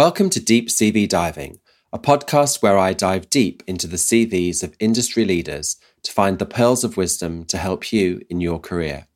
Welcome 0.00 0.30
to 0.30 0.40
Deep 0.40 0.70
CV 0.70 1.06
Diving, 1.06 1.58
a 1.92 1.98
podcast 1.98 2.62
where 2.62 2.78
I 2.78 2.94
dive 2.94 3.28
deep 3.28 3.62
into 3.66 3.86
the 3.86 3.98
CVs 3.98 4.62
of 4.62 4.74
industry 4.80 5.26
leaders 5.26 5.76
to 6.04 6.10
find 6.10 6.38
the 6.38 6.46
pearls 6.46 6.84
of 6.84 6.96
wisdom 6.96 7.44
to 7.44 7.58
help 7.58 7.92
you 7.92 8.22
in 8.30 8.40
your 8.40 8.58
career. 8.58 9.08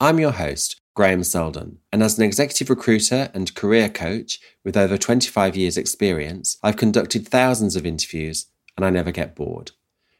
I'm 0.00 0.18
your 0.18 0.32
host, 0.32 0.80
Graham 0.92 1.22
Selden, 1.22 1.78
and 1.92 2.02
as 2.02 2.18
an 2.18 2.24
executive 2.24 2.68
recruiter 2.68 3.30
and 3.32 3.54
career 3.54 3.88
coach 3.88 4.40
with 4.64 4.76
over 4.76 4.98
25 4.98 5.54
years' 5.54 5.76
experience, 5.76 6.58
I've 6.64 6.76
conducted 6.76 7.28
thousands 7.28 7.76
of 7.76 7.86
interviews 7.86 8.46
and 8.76 8.84
I 8.84 8.90
never 8.90 9.12
get 9.12 9.36
bored. 9.36 9.70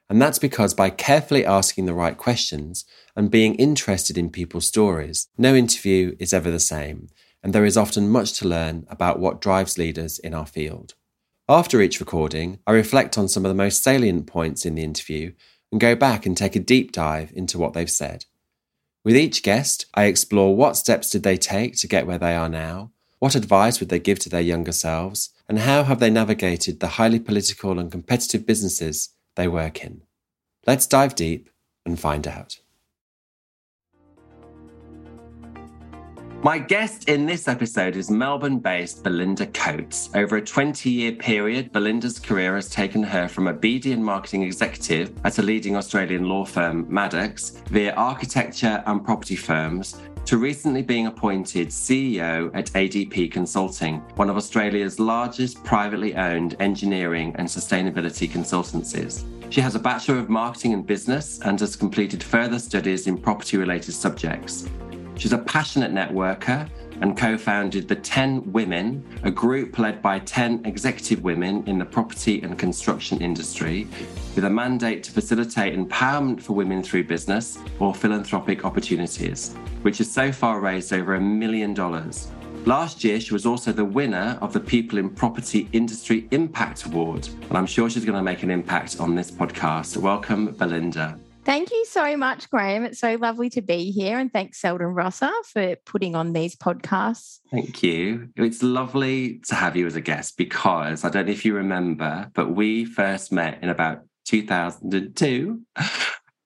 And 0.09 0.23
that's 0.23 0.39
because 0.39 0.75
by 0.75 0.91
carefully 0.91 1.45
asking 1.45 1.87
the 1.87 1.93
right 1.93 2.17
questions 2.17 2.85
and 3.17 3.33
being 3.33 3.57
interested 3.57 4.17
in 4.17 4.31
people's 4.31 4.69
stories, 4.69 5.27
no 5.37 5.57
interview 5.57 6.15
is 6.21 6.33
ever 6.33 6.53
the 6.53 6.61
same, 6.61 7.09
and 7.45 7.53
there 7.53 7.67
is 7.67 7.77
often 7.77 8.09
much 8.09 8.33
to 8.33 8.49
learn 8.49 8.87
about 8.89 9.21
what 9.21 9.43
drives 9.43 9.77
leaders 9.77 10.19
in 10.19 10.33
our 10.33 10.47
field. 10.47 10.95
After 11.47 11.83
each 11.83 12.01
recording, 12.01 12.59
I 12.67 12.73
reflect 12.73 13.19
on 13.19 13.29
some 13.29 13.45
of 13.45 13.51
the 13.51 13.55
most 13.55 13.83
salient 13.83 14.27
points 14.27 14.65
in 14.65 14.75
the 14.75 14.83
interview 14.83 15.35
and 15.71 15.79
go 15.79 15.95
back 15.95 16.25
and 16.25 16.35
take 16.35 16.57
a 16.57 16.61
deep 16.61 16.91
dive 16.91 17.31
into 17.35 17.59
what 17.59 17.75
they've 17.75 17.91
said. 17.91 18.25
With 19.05 19.15
each 19.15 19.43
guest, 19.43 19.85
I 19.93 20.05
explore 20.05 20.57
what 20.57 20.79
steps 20.79 21.11
did 21.11 21.23
they 21.23 21.37
take 21.37 21.77
to 21.77 21.87
get 21.87 22.07
where 22.07 22.17
they 22.17 22.35
are 22.35 22.49
now, 22.49 22.93
what 23.19 23.35
advice 23.35 23.79
would 23.79 23.91
they 23.91 23.99
give 23.99 24.19
to 24.21 24.31
their 24.31 24.41
younger 24.41 24.73
selves, 24.73 25.29
and 25.47 25.59
how 25.59 25.83
have 25.83 26.01
they 26.01 26.09
navigated 26.09 26.81
the 26.81 26.89
highly 26.97 27.21
political 27.21 27.79
and 27.79 27.93
competitive 27.93 28.47
businesses 28.47 29.11
they 29.37 29.49
work 29.49 29.85
in. 29.85 30.01
Let's 30.67 30.87
dive 30.87 31.15
deep 31.15 31.51
and 31.85 32.01
find 32.01 32.27
out. 32.27 32.61
My 36.45 36.59
guest 36.59 37.09
in 37.09 37.25
this 37.25 37.49
episode 37.49 37.97
is 37.97 38.11
Melbourne 38.11 38.59
based 38.59 39.03
Belinda 39.03 39.47
Coates. 39.47 40.11
Over 40.15 40.37
a 40.37 40.45
20 40.45 40.91
year 40.91 41.13
period, 41.13 41.73
Belinda's 41.73 42.19
career 42.19 42.55
has 42.57 42.69
taken 42.69 43.03
her 43.03 43.29
from 43.29 43.49
a 43.49 43.55
BD 43.55 43.95
and 43.95 44.05
marketing 44.05 44.43
executive 44.43 45.11
at 45.25 45.39
a 45.39 45.43
leading 45.43 45.75
Australian 45.75 46.29
law 46.29 46.45
firm, 46.45 46.85
Maddocks, 46.85 47.53
via 47.69 47.95
architecture 47.95 48.85
and 48.85 49.03
property 49.03 49.37
firms, 49.37 49.99
to 50.27 50.37
recently 50.37 50.83
being 50.83 51.07
appointed 51.07 51.69
CEO 51.69 52.51
at 52.53 52.67
ADP 52.73 53.33
Consulting, 53.33 54.01
one 54.17 54.29
of 54.29 54.37
Australia's 54.37 55.01
largest 55.01 55.65
privately 55.65 56.15
owned 56.15 56.57
engineering 56.61 57.35
and 57.39 57.49
sustainability 57.49 58.29
consultancies. 58.29 59.25
She 59.51 59.63
has 59.63 59.77
a 59.77 59.79
Bachelor 59.79 60.19
of 60.19 60.29
Marketing 60.29 60.75
and 60.75 60.87
Business 60.87 61.41
and 61.41 61.59
has 61.61 61.75
completed 61.75 62.23
further 62.23 62.59
studies 62.59 63.07
in 63.07 63.17
property 63.17 63.57
related 63.57 63.93
subjects. 63.93 64.69
She's 65.17 65.33
a 65.33 65.39
passionate 65.39 65.93
networker 65.93 66.69
and 67.01 67.17
co 67.17 67.37
founded 67.37 67.89
the 67.89 67.97
10 67.97 68.53
Women, 68.53 69.05
a 69.23 69.31
group 69.31 69.79
led 69.79 70.03
by 70.03 70.19
10 70.21 70.65
executive 70.65 71.23
women 71.23 71.63
in 71.67 71.79
the 71.79 71.85
property 71.85 72.43
and 72.43 72.59
construction 72.59 73.21
industry, 73.21 73.87
with 74.35 74.45
a 74.45 74.51
mandate 74.51 75.03
to 75.05 75.13
facilitate 75.13 75.77
empowerment 75.77 76.41
for 76.41 76.53
women 76.55 76.83
through 76.83 77.05
business 77.05 77.59
or 77.79 77.95
philanthropic 77.95 78.65
opportunities, 78.65 79.55
which 79.83 79.99
has 79.99 80.11
so 80.11 80.33
far 80.33 80.61
raised 80.61 80.93
over 80.93 81.15
a 81.15 81.21
million 81.21 81.75
dollars. 81.75 82.31
Last 82.65 83.05
year, 83.05 83.21
she 83.21 83.35
was 83.35 83.45
also 83.45 83.73
the 83.73 83.85
winner 83.85 84.39
of 84.41 84.53
the 84.55 84.61
People 84.61 84.99
in 84.99 85.11
Property 85.11 85.69
Industry 85.73 86.27
Impact 86.31 86.87
Award, 86.87 87.29
and 87.49 87.59
I'm 87.59 87.67
sure 87.67 87.91
she's 87.91 88.07
going 88.07 88.17
to 88.17 88.23
make 88.23 88.43
an 88.43 88.51
impact 88.51 89.01
on 89.01 89.15
this 89.15 89.31
podcast. 89.31 89.99
Welcome, 89.99 90.53
Belinda. 90.53 91.19
Thank 91.45 91.71
you 91.73 91.85
so 91.85 92.17
much, 92.17 92.49
Graham. 92.49 92.85
It's 92.85 92.99
so 92.99 93.17
lovely 93.17 93.51
to 93.51 93.61
be 93.61 93.91
here. 93.91 94.19
And 94.19 94.33
thanks, 94.33 94.61
Selden 94.61 94.89
Rosser, 94.89 95.31
for 95.53 95.77
putting 95.85 96.17
on 96.17 96.33
these 96.33 96.57
podcasts. 96.57 97.41
Thank 97.51 97.83
you. 97.83 98.31
It's 98.37 98.63
lovely 98.63 99.41
to 99.49 99.55
have 99.55 99.77
you 99.77 99.87
as 99.87 99.95
a 99.95 100.01
guest 100.01 100.39
because 100.39 101.05
I 101.05 101.11
don't 101.11 101.27
know 101.27 101.33
if 101.33 101.45
you 101.45 101.55
remember, 101.55 102.31
but 102.33 102.55
we 102.55 102.87
first 102.87 103.31
met 103.31 103.63
in 103.63 103.69
about 103.69 104.01
2002. 104.25 105.61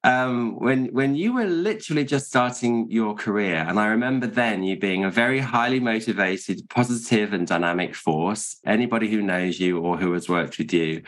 Um, 0.04 0.60
when 0.60 0.86
when 0.86 1.16
you 1.16 1.34
were 1.34 1.44
literally 1.44 2.04
just 2.04 2.28
starting 2.28 2.88
your 2.88 3.14
career, 3.16 3.56
and 3.68 3.80
I 3.80 3.88
remember 3.88 4.28
then 4.28 4.62
you 4.62 4.78
being 4.78 5.04
a 5.04 5.10
very 5.10 5.40
highly 5.40 5.80
motivated, 5.80 6.68
positive, 6.70 7.32
and 7.32 7.46
dynamic 7.46 7.96
force. 7.96 8.58
Anybody 8.64 9.10
who 9.10 9.22
knows 9.22 9.58
you 9.58 9.80
or 9.80 9.96
who 9.96 10.12
has 10.12 10.28
worked 10.28 10.56
with 10.56 10.72
you 10.72 11.02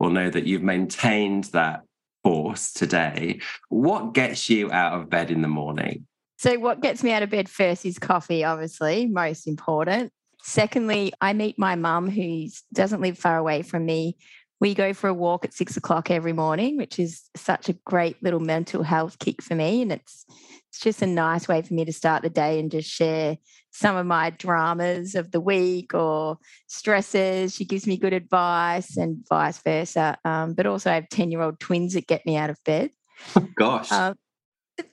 will 0.00 0.10
know 0.10 0.30
that 0.30 0.46
you've 0.46 0.64
maintained 0.64 1.44
that 1.52 1.82
force 2.24 2.72
today. 2.72 3.40
What 3.68 4.14
gets 4.14 4.50
you 4.50 4.72
out 4.72 5.00
of 5.00 5.10
bed 5.10 5.30
in 5.30 5.42
the 5.42 5.48
morning? 5.48 6.06
So, 6.38 6.58
what 6.58 6.80
gets 6.80 7.04
me 7.04 7.12
out 7.12 7.22
of 7.22 7.30
bed 7.30 7.48
first 7.48 7.86
is 7.86 7.98
coffee, 7.98 8.42
obviously, 8.42 9.06
most 9.06 9.46
important. 9.46 10.12
Secondly, 10.42 11.12
I 11.20 11.32
meet 11.32 11.58
my 11.58 11.74
mum 11.74 12.10
who 12.10 12.48
doesn't 12.72 13.00
live 13.00 13.16
far 13.16 13.38
away 13.38 13.62
from 13.62 13.86
me. 13.86 14.16
We 14.64 14.72
go 14.72 14.94
for 14.94 15.08
a 15.08 15.14
walk 15.14 15.44
at 15.44 15.52
six 15.52 15.76
o'clock 15.76 16.10
every 16.10 16.32
morning, 16.32 16.78
which 16.78 16.98
is 16.98 17.24
such 17.36 17.68
a 17.68 17.74
great 17.84 18.22
little 18.22 18.40
mental 18.40 18.82
health 18.82 19.18
kick 19.18 19.42
for 19.42 19.54
me. 19.54 19.82
And 19.82 19.92
it's 19.92 20.24
it's 20.70 20.80
just 20.80 21.02
a 21.02 21.06
nice 21.06 21.46
way 21.46 21.60
for 21.60 21.74
me 21.74 21.84
to 21.84 21.92
start 21.92 22.22
the 22.22 22.30
day 22.30 22.58
and 22.58 22.70
just 22.70 22.88
share 22.88 23.36
some 23.72 23.94
of 23.94 24.06
my 24.06 24.30
dramas 24.30 25.16
of 25.16 25.32
the 25.32 25.40
week 25.40 25.92
or 25.92 26.38
stresses. 26.66 27.54
She 27.54 27.66
gives 27.66 27.86
me 27.86 27.98
good 27.98 28.14
advice 28.14 28.96
and 28.96 29.22
vice 29.28 29.58
versa. 29.58 30.16
Um, 30.24 30.54
but 30.54 30.64
also, 30.64 30.90
I 30.90 30.94
have 30.94 31.10
10 31.10 31.30
year 31.30 31.42
old 31.42 31.60
twins 31.60 31.92
that 31.92 32.06
get 32.06 32.24
me 32.24 32.38
out 32.38 32.48
of 32.48 32.56
bed. 32.64 32.88
Oh, 33.36 33.46
gosh. 33.54 33.92
Um, 33.92 34.14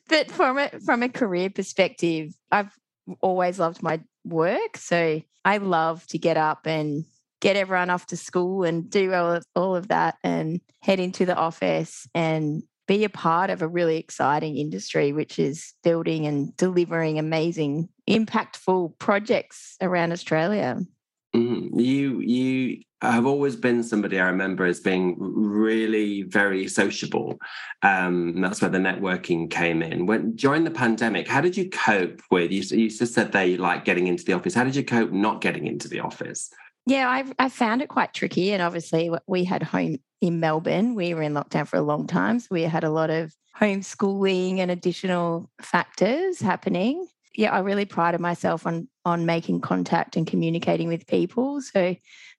but 0.09 0.29
from 0.29 0.57
a, 0.57 0.69
from 0.85 1.01
a 1.01 1.07
career 1.07 1.49
perspective, 1.49 2.33
I've 2.51 2.77
always 3.21 3.57
loved 3.57 3.81
my 3.81 4.01
work. 4.25 4.75
So 4.75 5.21
I 5.45 5.57
love 5.59 6.05
to 6.07 6.17
get 6.17 6.35
up 6.35 6.67
and 6.67 7.05
get 7.41 7.57
everyone 7.57 7.89
off 7.89 8.05
to 8.07 8.17
school 8.17 8.63
and 8.63 8.89
do 8.89 9.13
all 9.13 9.33
of, 9.33 9.45
all 9.55 9.75
of 9.75 9.89
that 9.89 10.15
and 10.23 10.61
head 10.81 10.99
into 10.99 11.25
the 11.25 11.35
office 11.35 12.07
and 12.15 12.63
be 12.87 13.03
a 13.03 13.09
part 13.09 13.49
of 13.49 13.61
a 13.61 13.67
really 13.67 13.97
exciting 13.97 14.57
industry, 14.57 15.11
which 15.11 15.39
is 15.39 15.73
building 15.83 16.25
and 16.25 16.55
delivering 16.57 17.19
amazing, 17.19 17.89
impactful 18.09 18.97
projects 18.99 19.75
around 19.81 20.11
Australia. 20.11 20.79
Mm, 21.35 21.79
you 21.79 22.19
you 22.19 22.81
have 23.01 23.25
always 23.25 23.55
been 23.55 23.81
somebody 23.81 24.19
I 24.19 24.25
remember 24.25 24.65
as 24.65 24.79
being 24.79 25.15
really 25.17 26.23
very 26.23 26.67
sociable. 26.67 27.39
Um, 27.81 28.41
that's 28.41 28.61
where 28.61 28.69
the 28.69 28.77
networking 28.77 29.49
came 29.49 29.81
in. 29.81 30.05
When 30.05 30.35
during 30.35 30.65
the 30.65 30.71
pandemic, 30.71 31.27
how 31.27 31.41
did 31.41 31.57
you 31.57 31.69
cope 31.69 32.21
with? 32.29 32.51
You, 32.51 32.61
you 32.77 32.89
just 32.89 33.13
said 33.13 33.31
they 33.31 33.57
like 33.57 33.85
getting 33.85 34.07
into 34.07 34.23
the 34.23 34.33
office. 34.33 34.53
How 34.53 34.65
did 34.65 34.75
you 34.75 34.83
cope 34.83 35.11
not 35.11 35.41
getting 35.41 35.65
into 35.65 35.87
the 35.87 36.01
office? 36.01 36.51
Yeah, 36.85 37.09
I, 37.09 37.25
I 37.37 37.49
found 37.49 37.81
it 37.81 37.89
quite 37.89 38.13
tricky. 38.13 38.53
And 38.53 38.61
obviously, 38.61 39.11
we 39.27 39.43
had 39.43 39.63
home 39.63 39.97
in 40.19 40.39
Melbourne. 40.39 40.95
We 40.95 41.13
were 41.13 41.21
in 41.21 41.33
lockdown 41.33 41.67
for 41.67 41.77
a 41.77 41.81
long 41.81 42.07
time. 42.07 42.39
So 42.39 42.47
we 42.51 42.63
had 42.63 42.83
a 42.83 42.89
lot 42.89 43.09
of 43.09 43.33
homeschooling 43.59 44.57
and 44.57 44.71
additional 44.71 45.49
factors 45.61 46.39
happening. 46.39 47.07
Yeah, 47.35 47.53
I 47.53 47.59
really 47.59 47.85
prided 47.85 48.19
myself 48.19 48.65
on 48.65 48.87
on 49.05 49.25
making 49.25 49.61
contact 49.61 50.15
and 50.15 50.27
communicating 50.27 50.87
with 50.87 51.07
people. 51.07 51.61
So 51.61 51.95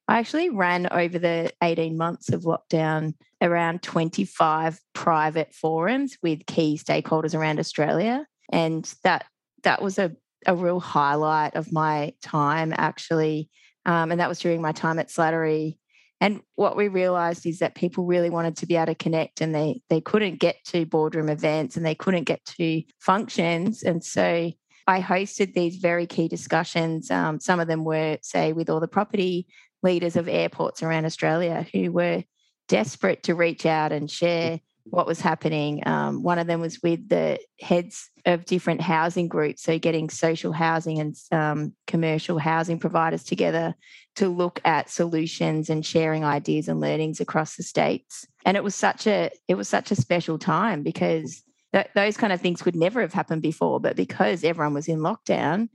I 0.08 0.19
actually 0.19 0.50
ran 0.50 0.88
over 0.91 1.19
the 1.19 1.50
18 1.62 1.97
months 1.97 2.31
of 2.31 2.42
lockdown 2.42 3.14
around 3.41 3.82
25 3.82 4.81
private 4.92 5.54
forums 5.54 6.19
with 6.22 6.47
key 6.47 6.78
stakeholders 6.82 7.34
around 7.34 7.58
Australia. 7.58 8.26
And 8.52 8.92
that 9.04 9.25
that 9.62 9.81
was 9.81 9.98
a, 9.98 10.12
a 10.47 10.54
real 10.54 10.81
highlight 10.81 11.54
of 11.54 11.72
my 11.72 12.14
time 12.20 12.75
actually 12.76 13.48
um, 13.87 14.10
and 14.10 14.20
that 14.20 14.28
was 14.28 14.38
during 14.38 14.60
my 14.62 14.72
time 14.72 14.98
at 14.98 15.09
Slattery. 15.09 15.78
And 16.20 16.41
what 16.54 16.76
we 16.76 16.87
realized 16.87 17.47
is 17.47 17.59
that 17.59 17.75
people 17.75 18.06
really 18.06 18.31
wanted 18.31 18.56
to 18.59 18.66
be 18.66 18.76
able 18.76 18.87
to 18.87 18.94
connect 18.94 19.41
and 19.41 19.53
they 19.53 19.82
they 19.88 20.00
couldn't 20.00 20.38
get 20.38 20.56
to 20.66 20.87
boardroom 20.87 21.28
events 21.28 21.76
and 21.76 21.84
they 21.84 21.97
couldn't 21.97 22.25
get 22.25 22.44
to 22.44 22.82
functions. 23.00 23.82
And 23.82 24.04
so 24.04 24.53
I 24.87 25.00
hosted 25.00 25.54
these 25.54 25.76
very 25.76 26.06
key 26.06 26.28
discussions. 26.28 27.10
Um, 27.10 27.41
some 27.41 27.60
of 27.60 27.66
them 27.69 27.84
were, 27.84 28.19
say, 28.22 28.53
with 28.53 28.70
all 28.70 28.81
the 28.81 28.88
property 28.88 29.47
leaders 29.82 30.16
of 30.16 30.28
airports 30.28 30.82
around 30.82 31.06
Australia 31.06 31.67
who 31.73 31.90
were 31.90 32.23
desperate 32.69 33.25
to 33.25 33.34
reach 33.34 33.67
out 33.67 33.93
and 33.93 34.11
share 34.11 34.61
what 34.84 35.06
was 35.06 35.20
happening. 35.20 35.87
Um, 35.87 36.23
one 36.23 36.38
of 36.38 36.46
them 36.46 36.61
was 36.61 36.82
with 36.82 37.08
the 37.08 37.38
heads 37.61 38.11
of 38.26 38.44
different 38.44 38.81
housing 38.81 39.29
groups, 39.29 39.62
so 39.62 39.79
getting 39.79 40.11
social 40.11 40.52
housing 40.52 40.99
and 40.99 41.17
um, 41.31 41.75
commercial 41.87 42.38
housing 42.38 42.79
providers 42.79 43.25
together 43.25 43.75
to 44.17 44.29
look 44.29 44.61
at 44.64 44.90
solutions 44.90 45.70
and 45.70 45.84
sharing 45.84 46.25
ideas 46.25 46.69
and 46.69 46.81
learnings 46.81 47.20
across 47.20 47.56
the 47.56 47.62
states. 47.62 48.26
And 48.44 48.56
it 48.56 48.64
was 48.64 48.75
such 48.75 49.06
a 49.06 49.31
it 49.49 49.55
was 49.55 49.69
such 49.69 49.90
a 49.90 49.96
special 49.96 50.38
time 50.38 50.82
because 50.82 51.43
th- 51.73 51.88
those 51.94 52.17
kind 52.17 52.32
of 52.32 52.40
things 52.40 52.62
could 52.62 52.76
never 52.76 53.00
have 53.00 53.12
happened 53.12 53.43
before, 53.43 53.81
but 53.81 53.96
because 53.96 54.44
everyone 54.44 54.75
was 54.75 54.88
in 54.88 54.99
lockdown. 54.99 55.69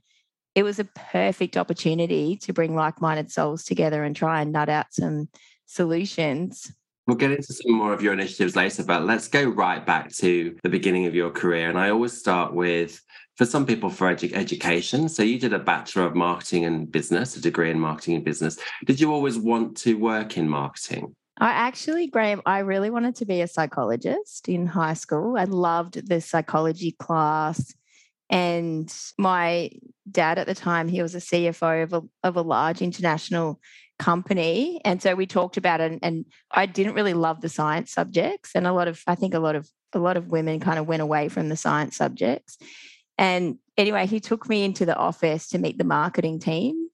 It 0.54 0.62
was 0.64 0.80
a 0.80 0.84
perfect 0.84 1.56
opportunity 1.56 2.36
to 2.38 2.52
bring 2.52 2.74
like 2.74 3.00
minded 3.00 3.30
souls 3.30 3.62
together 3.62 4.02
and 4.02 4.16
try 4.16 4.40
and 4.40 4.50
nut 4.50 4.68
out 4.68 4.86
some 4.90 5.28
solutions 5.66 6.72
We'll 7.08 7.16
get 7.16 7.30
into 7.30 7.54
some 7.54 7.72
more 7.72 7.94
of 7.94 8.02
your 8.02 8.12
initiatives 8.12 8.54
later, 8.54 8.84
but 8.84 9.06
let's 9.06 9.28
go 9.28 9.44
right 9.44 9.84
back 9.84 10.12
to 10.16 10.54
the 10.62 10.68
beginning 10.68 11.06
of 11.06 11.14
your 11.14 11.30
career. 11.30 11.70
And 11.70 11.78
I 11.78 11.88
always 11.88 12.12
start 12.12 12.52
with 12.52 13.02
for 13.38 13.46
some 13.46 13.64
people 13.64 13.88
for 13.88 14.14
edu- 14.14 14.34
education. 14.34 15.08
So 15.08 15.22
you 15.22 15.38
did 15.38 15.54
a 15.54 15.58
Bachelor 15.58 16.04
of 16.04 16.14
Marketing 16.14 16.66
and 16.66 16.92
Business, 16.92 17.34
a 17.34 17.40
degree 17.40 17.70
in 17.70 17.80
Marketing 17.80 18.16
and 18.16 18.24
Business. 18.26 18.58
Did 18.84 19.00
you 19.00 19.10
always 19.10 19.38
want 19.38 19.78
to 19.78 19.94
work 19.94 20.36
in 20.36 20.50
marketing? 20.50 21.16
I 21.40 21.48
actually, 21.52 22.08
Graham, 22.08 22.42
I 22.44 22.58
really 22.58 22.90
wanted 22.90 23.16
to 23.16 23.24
be 23.24 23.40
a 23.40 23.48
psychologist 23.48 24.46
in 24.46 24.66
high 24.66 24.92
school. 24.92 25.38
I 25.38 25.44
loved 25.44 26.06
the 26.10 26.20
psychology 26.20 26.92
class. 26.92 27.72
And 28.28 28.94
my 29.16 29.70
dad 30.10 30.38
at 30.38 30.46
the 30.46 30.54
time, 30.54 30.88
he 30.88 31.00
was 31.00 31.14
a 31.14 31.18
CFO 31.18 31.84
of 31.84 31.92
a, 31.94 32.02
of 32.22 32.36
a 32.36 32.42
large 32.42 32.82
international 32.82 33.60
company. 33.98 34.80
And 34.84 35.02
so 35.02 35.14
we 35.14 35.26
talked 35.26 35.56
about 35.56 35.80
it. 35.80 35.92
And, 35.92 36.00
and 36.02 36.24
I 36.50 36.66
didn't 36.66 36.94
really 36.94 37.14
love 37.14 37.40
the 37.40 37.48
science 37.48 37.92
subjects. 37.92 38.52
And 38.54 38.66
a 38.66 38.72
lot 38.72 38.88
of, 38.88 39.02
I 39.06 39.14
think 39.14 39.34
a 39.34 39.40
lot 39.40 39.56
of, 39.56 39.68
a 39.92 39.98
lot 39.98 40.16
of 40.16 40.28
women 40.28 40.60
kind 40.60 40.78
of 40.78 40.86
went 40.86 41.02
away 41.02 41.28
from 41.28 41.48
the 41.48 41.56
science 41.56 41.96
subjects. 41.96 42.58
And 43.16 43.58
anyway, 43.76 44.06
he 44.06 44.20
took 44.20 44.48
me 44.48 44.64
into 44.64 44.86
the 44.86 44.96
office 44.96 45.48
to 45.48 45.58
meet 45.58 45.78
the 45.78 45.84
marketing 45.84 46.38
team. 46.38 46.88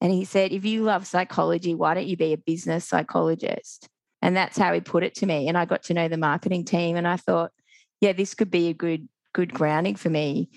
And 0.00 0.12
he 0.12 0.24
said, 0.24 0.52
if 0.52 0.64
you 0.64 0.82
love 0.82 1.06
psychology, 1.06 1.74
why 1.74 1.94
don't 1.94 2.06
you 2.06 2.16
be 2.16 2.32
a 2.32 2.38
business 2.38 2.86
psychologist? 2.86 3.88
And 4.22 4.36
that's 4.36 4.58
how 4.58 4.72
he 4.72 4.80
put 4.80 5.02
it 5.02 5.14
to 5.16 5.26
me. 5.26 5.48
And 5.48 5.56
I 5.56 5.64
got 5.64 5.82
to 5.84 5.94
know 5.94 6.08
the 6.08 6.16
marketing 6.16 6.64
team. 6.64 6.96
And 6.96 7.06
I 7.08 7.16
thought, 7.16 7.52
yeah, 8.00 8.12
this 8.12 8.34
could 8.34 8.50
be 8.50 8.68
a 8.68 8.74
good, 8.74 9.08
good 9.32 9.52
grounding 9.52 9.96
for 9.96 10.10
me. 10.10 10.50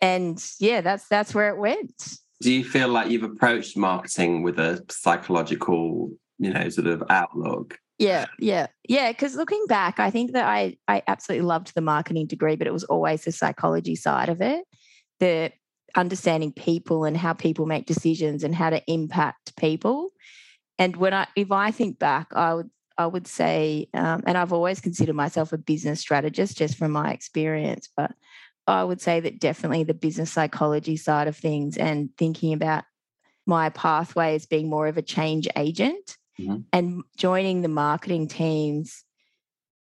And 0.00 0.42
yeah, 0.58 0.80
that's 0.82 1.08
that's 1.08 1.34
where 1.34 1.48
it 1.48 1.58
went. 1.58 2.18
Do 2.40 2.52
you 2.52 2.64
feel 2.64 2.88
like 2.88 3.10
you've 3.10 3.22
approached 3.22 3.76
marketing 3.76 4.42
with 4.42 4.58
a 4.58 4.84
psychological, 4.90 6.10
you 6.38 6.52
know, 6.52 6.68
sort 6.68 6.86
of 6.86 7.02
outlook? 7.08 7.78
Yeah, 7.98 8.26
yeah, 8.38 8.66
yeah. 8.88 9.10
Because 9.10 9.36
looking 9.36 9.64
back, 9.68 9.98
I 9.98 10.10
think 10.10 10.32
that 10.32 10.46
I 10.46 10.76
I 10.86 11.02
absolutely 11.06 11.46
loved 11.46 11.74
the 11.74 11.80
marketing 11.80 12.26
degree, 12.26 12.56
but 12.56 12.66
it 12.66 12.72
was 12.72 12.84
always 12.84 13.24
the 13.24 13.32
psychology 13.32 13.96
side 13.96 14.28
of 14.28 14.42
it, 14.42 14.64
the 15.18 15.50
understanding 15.94 16.52
people 16.52 17.04
and 17.04 17.16
how 17.16 17.32
people 17.32 17.64
make 17.64 17.86
decisions 17.86 18.44
and 18.44 18.54
how 18.54 18.68
to 18.68 18.82
impact 18.86 19.56
people. 19.56 20.10
And 20.78 20.96
when 20.96 21.14
I, 21.14 21.26
if 21.36 21.50
I 21.50 21.70
think 21.70 21.98
back, 21.98 22.28
I 22.34 22.54
would 22.54 22.70
I 22.98 23.06
would 23.06 23.26
say, 23.26 23.88
um, 23.94 24.22
and 24.26 24.38
I've 24.38 24.52
always 24.52 24.80
considered 24.80 25.14
myself 25.14 25.52
a 25.52 25.58
business 25.58 26.00
strategist 26.00 26.56
just 26.56 26.76
from 26.76 26.92
my 26.92 27.12
experience, 27.12 27.88
but 27.94 28.12
I 28.66 28.84
would 28.84 29.00
say 29.00 29.20
that 29.20 29.40
definitely 29.40 29.84
the 29.84 29.94
business 29.94 30.32
psychology 30.32 30.96
side 30.96 31.28
of 31.28 31.36
things 31.36 31.76
and 31.76 32.10
thinking 32.18 32.52
about 32.52 32.84
my 33.46 33.68
pathway 33.70 34.34
as 34.34 34.46
being 34.46 34.68
more 34.68 34.88
of 34.88 34.96
a 34.96 35.02
change 35.02 35.46
agent 35.56 36.16
mm-hmm. 36.38 36.58
and 36.72 37.02
joining 37.16 37.62
the 37.62 37.68
marketing 37.68 38.28
teams 38.28 39.04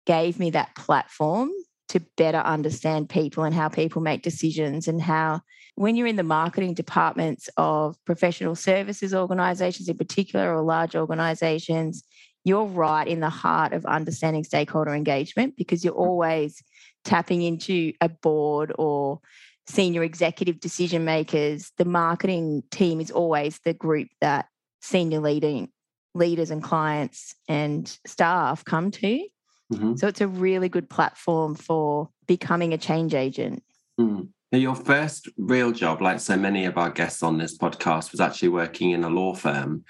gave 0.05 0.39
me 0.39 0.51
that 0.51 0.75
platform 0.75 1.51
to 1.89 1.99
better 2.17 2.37
understand 2.37 3.09
people 3.09 3.43
and 3.43 3.53
how 3.53 3.67
people 3.67 4.01
make 4.01 4.21
decisions 4.21 4.87
and 4.87 5.01
how 5.01 5.41
when 5.75 5.95
you're 5.95 6.07
in 6.07 6.15
the 6.15 6.23
marketing 6.23 6.73
departments 6.73 7.49
of 7.57 7.97
professional 8.05 8.55
services 8.55 9.13
organizations 9.13 9.89
in 9.89 9.97
particular 9.97 10.55
or 10.55 10.61
large 10.61 10.95
organizations 10.95 12.03
you're 12.45 12.65
right 12.65 13.07
in 13.07 13.19
the 13.19 13.29
heart 13.29 13.73
of 13.73 13.85
understanding 13.85 14.43
stakeholder 14.43 14.93
engagement 14.93 15.55
because 15.57 15.83
you're 15.83 15.93
mm. 15.93 16.07
always 16.07 16.63
tapping 17.03 17.41
into 17.41 17.93
a 18.01 18.09
board 18.09 18.73
or 18.77 19.19
senior 19.67 20.03
executive 20.03 20.59
decision 20.59 21.05
makers, 21.05 21.71
the 21.77 21.85
marketing 21.85 22.63
team 22.71 22.99
is 22.99 23.11
always 23.11 23.59
the 23.63 23.73
group 23.73 24.07
that 24.21 24.47
senior 24.81 25.19
leading 25.19 25.69
leaders 26.15 26.49
and 26.51 26.63
clients 26.63 27.35
and 27.47 27.99
staff 28.05 28.65
come 28.65 28.91
to. 28.91 29.27
Mm-hmm. 29.71 29.95
So 29.95 30.07
it's 30.07 30.21
a 30.21 30.27
really 30.27 30.69
good 30.69 30.89
platform 30.89 31.55
for 31.55 32.09
becoming 32.27 32.73
a 32.73 32.77
change 32.77 33.13
agent. 33.13 33.63
Mm. 33.99 34.29
Your 34.51 34.75
first 34.75 35.29
real 35.37 35.71
job, 35.71 36.01
like 36.01 36.19
so 36.19 36.35
many 36.35 36.65
of 36.65 36.75
our 36.75 36.89
guests 36.89 37.21
on 37.21 37.37
this 37.37 37.55
podcast, 37.55 38.11
was 38.11 38.19
actually 38.19 38.49
working 38.49 38.91
in 38.91 39.03
a 39.03 39.09
law 39.09 39.35
firm 39.35 39.83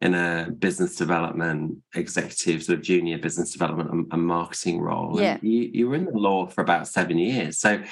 in 0.00 0.14
a 0.14 0.50
business 0.58 0.96
development 0.96 1.76
executive, 1.94 2.62
sort 2.62 2.78
of 2.78 2.84
junior 2.84 3.18
business 3.18 3.52
development 3.52 3.90
and, 3.90 4.06
and 4.10 4.26
marketing 4.26 4.80
role. 4.80 5.20
Yeah. 5.20 5.34
And 5.34 5.42
you, 5.42 5.70
you 5.72 5.88
were 5.88 5.94
in 5.94 6.06
the 6.06 6.18
law 6.18 6.46
for 6.46 6.62
about 6.62 6.88
seven 6.88 7.18
years. 7.18 7.58
So 7.58 7.82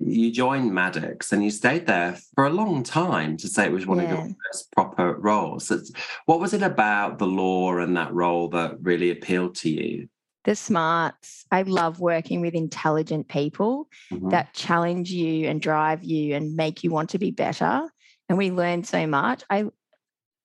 you 0.00 0.32
joined 0.32 0.72
Maddocks 0.72 1.32
and 1.32 1.44
you 1.44 1.50
stayed 1.50 1.86
there 1.86 2.18
for 2.34 2.46
a 2.46 2.50
long 2.50 2.82
time 2.82 3.36
to 3.36 3.48
say 3.48 3.66
it 3.66 3.72
was 3.72 3.86
one 3.86 3.98
yeah. 3.98 4.04
of 4.04 4.10
your 4.10 4.36
first 4.46 4.72
proper 4.72 5.14
roles. 5.14 5.68
So 5.68 5.80
what 6.26 6.40
was 6.40 6.54
it 6.54 6.62
about 6.62 7.18
the 7.18 7.26
law 7.26 7.78
and 7.78 7.96
that 7.96 8.12
role 8.12 8.48
that 8.48 8.80
really 8.82 9.10
appealed 9.10 9.54
to 9.56 9.70
you? 9.70 10.08
The 10.42 10.56
smarts. 10.56 11.46
I 11.52 11.62
love 11.62 12.00
working 12.00 12.40
with 12.40 12.54
intelligent 12.54 13.28
people 13.28 13.88
mm-hmm. 14.12 14.30
that 14.30 14.52
challenge 14.54 15.10
you 15.10 15.48
and 15.48 15.60
drive 15.60 16.02
you 16.02 16.34
and 16.34 16.56
make 16.56 16.82
you 16.82 16.90
want 16.90 17.10
to 17.10 17.18
be 17.18 17.30
better. 17.30 17.88
And 18.28 18.36
we 18.36 18.50
learn 18.50 18.82
so 18.82 19.06
much. 19.06 19.44
I 19.48 19.66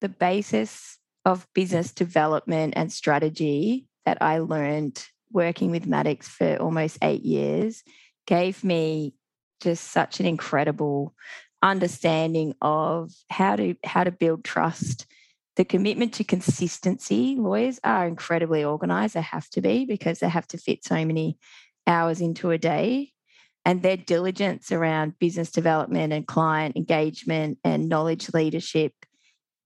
the 0.01 0.09
basis 0.09 0.98
of 1.25 1.47
business 1.53 1.91
development 1.91 2.73
and 2.75 2.91
strategy 2.91 3.87
that 4.05 4.21
I 4.21 4.39
learned 4.39 5.05
working 5.31 5.71
with 5.71 5.85
Maddocks 5.87 6.25
for 6.25 6.57
almost 6.57 6.97
eight 7.01 7.23
years 7.23 7.83
gave 8.25 8.63
me 8.63 9.13
just 9.61 9.91
such 9.91 10.19
an 10.19 10.25
incredible 10.25 11.13
understanding 11.61 12.55
of 12.61 13.11
how 13.29 13.55
to 13.55 13.75
how 13.83 14.03
to 14.03 14.11
build 14.11 14.43
trust. 14.43 15.05
The 15.55 15.65
commitment 15.65 16.13
to 16.13 16.23
consistency 16.23 17.35
lawyers 17.37 17.79
are 17.83 18.07
incredibly 18.07 18.63
organized. 18.63 19.15
They 19.15 19.21
have 19.21 19.49
to 19.49 19.61
be 19.61 19.85
because 19.85 20.19
they 20.19 20.29
have 20.29 20.47
to 20.49 20.57
fit 20.57 20.85
so 20.85 21.03
many 21.03 21.37
hours 21.85 22.21
into 22.21 22.51
a 22.51 22.57
day. 22.57 23.11
And 23.65 23.81
their 23.81 23.97
diligence 23.97 24.71
around 24.71 25.19
business 25.19 25.51
development 25.51 26.13
and 26.13 26.25
client 26.25 26.77
engagement 26.77 27.59
and 27.63 27.89
knowledge 27.89 28.33
leadership 28.33 28.93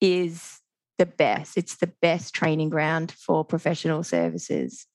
is 0.01 0.59
the 0.97 1.05
best. 1.05 1.57
It's 1.57 1.77
the 1.77 1.91
best 2.01 2.33
training 2.33 2.69
ground 2.69 3.11
for 3.11 3.43
professional 3.43 4.03
services. 4.03 4.85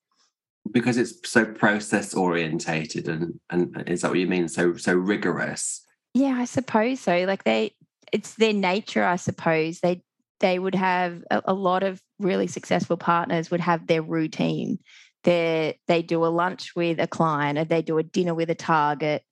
Because 0.70 0.96
it's 0.96 1.14
so 1.28 1.44
process 1.44 2.14
orientated 2.14 3.08
and 3.08 3.40
and 3.50 3.84
is 3.86 4.02
that 4.02 4.10
what 4.10 4.18
you 4.18 4.26
mean? 4.26 4.48
So 4.48 4.76
so 4.76 4.94
rigorous. 4.94 5.84
Yeah, 6.14 6.36
I 6.38 6.44
suppose 6.44 7.00
so. 7.00 7.24
Like 7.24 7.44
they 7.44 7.72
it's 8.12 8.34
their 8.34 8.52
nature, 8.52 9.04
I 9.04 9.16
suppose. 9.16 9.80
They 9.80 10.02
they 10.40 10.58
would 10.58 10.74
have 10.74 11.24
a, 11.30 11.42
a 11.46 11.54
lot 11.54 11.82
of 11.82 12.00
really 12.18 12.46
successful 12.46 12.96
partners 12.96 13.50
would 13.50 13.60
have 13.60 13.86
their 13.86 14.02
routine. 14.02 14.78
They 15.24 15.78
they 15.86 16.02
do 16.02 16.24
a 16.24 16.28
lunch 16.28 16.76
with 16.76 17.00
a 17.00 17.06
client 17.06 17.58
or 17.58 17.64
they 17.64 17.82
do 17.82 17.98
a 17.98 18.02
dinner 18.02 18.34
with 18.34 18.50
a 18.50 18.54
target 18.54 19.22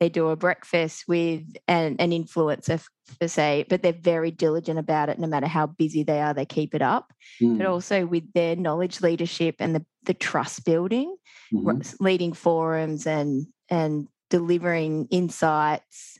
they 0.00 0.08
do 0.08 0.28
a 0.28 0.36
breakfast 0.36 1.04
with 1.08 1.42
an, 1.68 1.96
an 1.98 2.10
influencer 2.10 2.84
per 3.18 3.28
se, 3.28 3.66
but 3.68 3.82
they're 3.82 3.92
very 3.92 4.30
diligent 4.30 4.78
about 4.78 5.08
it. 5.08 5.18
No 5.18 5.26
matter 5.26 5.46
how 5.46 5.66
busy 5.66 6.02
they 6.02 6.20
are, 6.20 6.34
they 6.34 6.44
keep 6.44 6.74
it 6.74 6.82
up. 6.82 7.12
Mm. 7.40 7.58
But 7.58 7.66
also 7.66 8.04
with 8.04 8.30
their 8.32 8.56
knowledge 8.56 9.00
leadership 9.00 9.56
and 9.58 9.74
the, 9.74 9.84
the 10.04 10.14
trust 10.14 10.64
building, 10.64 11.16
mm-hmm. 11.52 12.04
leading 12.04 12.32
forums 12.32 13.06
and 13.06 13.46
and 13.68 14.08
delivering 14.30 15.08
insights. 15.10 16.18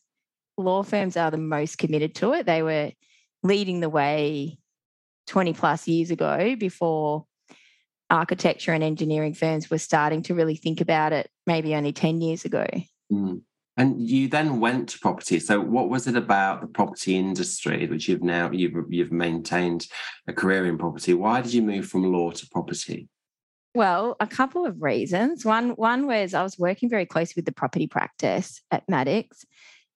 Law 0.56 0.82
firms 0.82 1.16
are 1.16 1.30
the 1.30 1.36
most 1.36 1.78
committed 1.78 2.14
to 2.16 2.32
it. 2.32 2.46
They 2.46 2.62
were 2.62 2.92
leading 3.42 3.80
the 3.80 3.90
way 3.90 4.58
20 5.26 5.52
plus 5.52 5.86
years 5.86 6.10
ago 6.10 6.56
before 6.56 7.26
architecture 8.08 8.72
and 8.72 8.84
engineering 8.84 9.34
firms 9.34 9.68
were 9.68 9.78
starting 9.78 10.22
to 10.22 10.34
really 10.34 10.56
think 10.56 10.80
about 10.80 11.12
it 11.12 11.28
maybe 11.46 11.74
only 11.74 11.92
10 11.92 12.20
years 12.20 12.44
ago. 12.44 12.66
Mm. 13.12 13.42
And 13.76 14.00
you 14.00 14.28
then 14.28 14.58
went 14.58 14.88
to 14.90 14.98
property. 14.98 15.38
So, 15.38 15.60
what 15.60 15.90
was 15.90 16.06
it 16.06 16.16
about 16.16 16.62
the 16.62 16.66
property 16.66 17.16
industry, 17.16 17.86
which 17.86 18.08
you've 18.08 18.22
now 18.22 18.50
you've 18.50 18.72
you've 18.88 19.12
maintained 19.12 19.86
a 20.26 20.32
career 20.32 20.66
in 20.66 20.78
property? 20.78 21.12
Why 21.12 21.42
did 21.42 21.52
you 21.52 21.62
move 21.62 21.86
from 21.86 22.10
law 22.10 22.30
to 22.30 22.48
property? 22.50 23.08
Well, 23.74 24.16
a 24.20 24.26
couple 24.26 24.64
of 24.64 24.80
reasons. 24.80 25.44
One 25.44 25.70
one 25.70 26.06
was 26.06 26.32
I 26.32 26.42
was 26.42 26.58
working 26.58 26.88
very 26.88 27.04
closely 27.04 27.34
with 27.36 27.44
the 27.44 27.52
property 27.52 27.86
practice 27.86 28.62
at 28.70 28.86
Maddocks. 28.88 29.44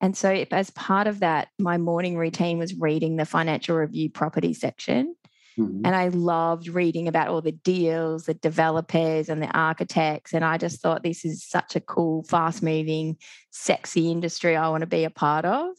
And 0.02 0.16
so, 0.16 0.44
as 0.50 0.70
part 0.70 1.06
of 1.06 1.20
that, 1.20 1.49
my 1.58 1.78
morning 1.78 2.16
routine 2.16 2.58
was 2.58 2.75
reading 2.75 3.16
the 3.16 3.25
financial 3.25 3.76
review 3.76 4.10
property 4.10 4.52
section. 4.54 5.14
Mm-hmm. 5.59 5.83
And 5.85 5.95
I 5.95 6.09
loved 6.09 6.69
reading 6.69 7.09
about 7.09 7.28
all 7.28 7.42
the 7.42 7.52
deals, 7.52 8.25
the 8.25 8.35
developers, 8.35 9.28
and 9.28 9.42
the 9.42 9.50
architects. 9.57 10.33
And 10.33 10.45
I 10.45 10.59
just 10.59 10.80
thought 10.80 11.02
this 11.02 11.25
is 11.25 11.45
such 11.45 11.76
a 11.76 11.80
cool, 11.80 12.23
fast 12.25 12.62
moving, 12.62 13.16
sexy 13.50 14.11
industry 14.11 14.57
I 14.57 14.69
want 14.69 14.83
to 14.83 14.87
be 14.87 15.04
a 15.04 15.11
part 15.11 15.45
of. 15.45 15.71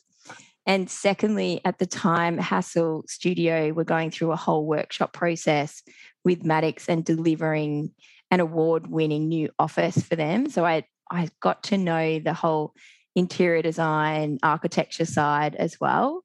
And 0.66 0.90
secondly, 0.90 1.62
at 1.66 1.80
the 1.80 1.88
time, 1.88 2.38
Hassell 2.38 3.10
Studio 3.10 3.74
were 3.74 3.84
going 3.84 4.12
through 4.12 4.32
a 4.32 4.36
whole 4.36 4.66
workshop 4.66 5.14
process 5.14 5.82
with 6.24 6.44
Maddocks 6.44 6.88
and 6.88 7.04
delivering 7.04 7.92
an 8.30 8.40
award 8.40 8.88
winning 8.88 9.28
new 9.28 9.50
office 9.58 10.02
for 10.04 10.16
them. 10.16 10.50
So 10.50 10.64
I, 10.64 10.84
I 11.10 11.30
got 11.40 11.64
to 11.64 11.78
know 11.78 12.20
the 12.20 12.34
whole 12.34 12.74
interior 13.16 13.62
design, 13.62 14.38
architecture 14.44 15.06
side 15.06 15.56
as 15.56 15.80
well. 15.80 16.24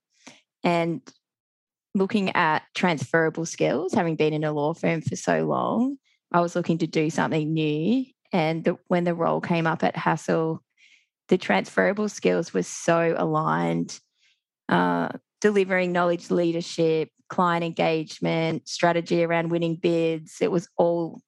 And 0.63 1.01
looking 1.97 2.35
at 2.37 2.63
transferable 2.75 3.47
skills, 3.47 3.95
having 3.95 4.17
been 4.17 4.33
in 4.33 4.45
a 4.45 4.53
law 4.53 4.75
firm 4.75 5.01
for 5.01 5.17
so 5.17 5.47
long, 5.47 5.97
I 6.33 6.41
was 6.41 6.55
looking 6.55 6.79
to 6.79 6.87
do 6.87 7.11
something 7.11 7.53
new. 7.53 8.05
And 8.33 8.65
the, 8.65 8.77
when 8.89 9.05
the 9.05 9.15
role 9.15 9.41
came 9.41 9.67
up 9.67 9.83
at 9.83 9.95
Hassell, 9.95 10.59
the 11.29 11.39
transferable 11.39 12.09
skills 12.09 12.53
were 12.53 12.63
so 12.63 13.15
aligned. 13.17 13.99
Uh, 14.69 15.09
delivering 15.41 15.93
knowledge 15.93 16.31
leadership, 16.31 17.11
client 17.29 17.65
engagement, 17.65 18.69
strategy 18.69 19.23
around 19.23 19.51
winning 19.51 19.77
bids. 19.77 20.39
It 20.41 20.51
was 20.51 20.69
all 20.77 21.21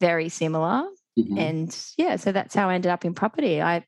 very 0.00 0.28
similar. 0.28 0.84
Mm-hmm. 1.18 1.38
And 1.38 1.84
yeah, 1.96 2.16
so 2.16 2.32
that's 2.32 2.54
how 2.54 2.68
I 2.68 2.74
ended 2.74 2.90
up 2.90 3.04
in 3.04 3.14
property. 3.14 3.62
I 3.62 3.84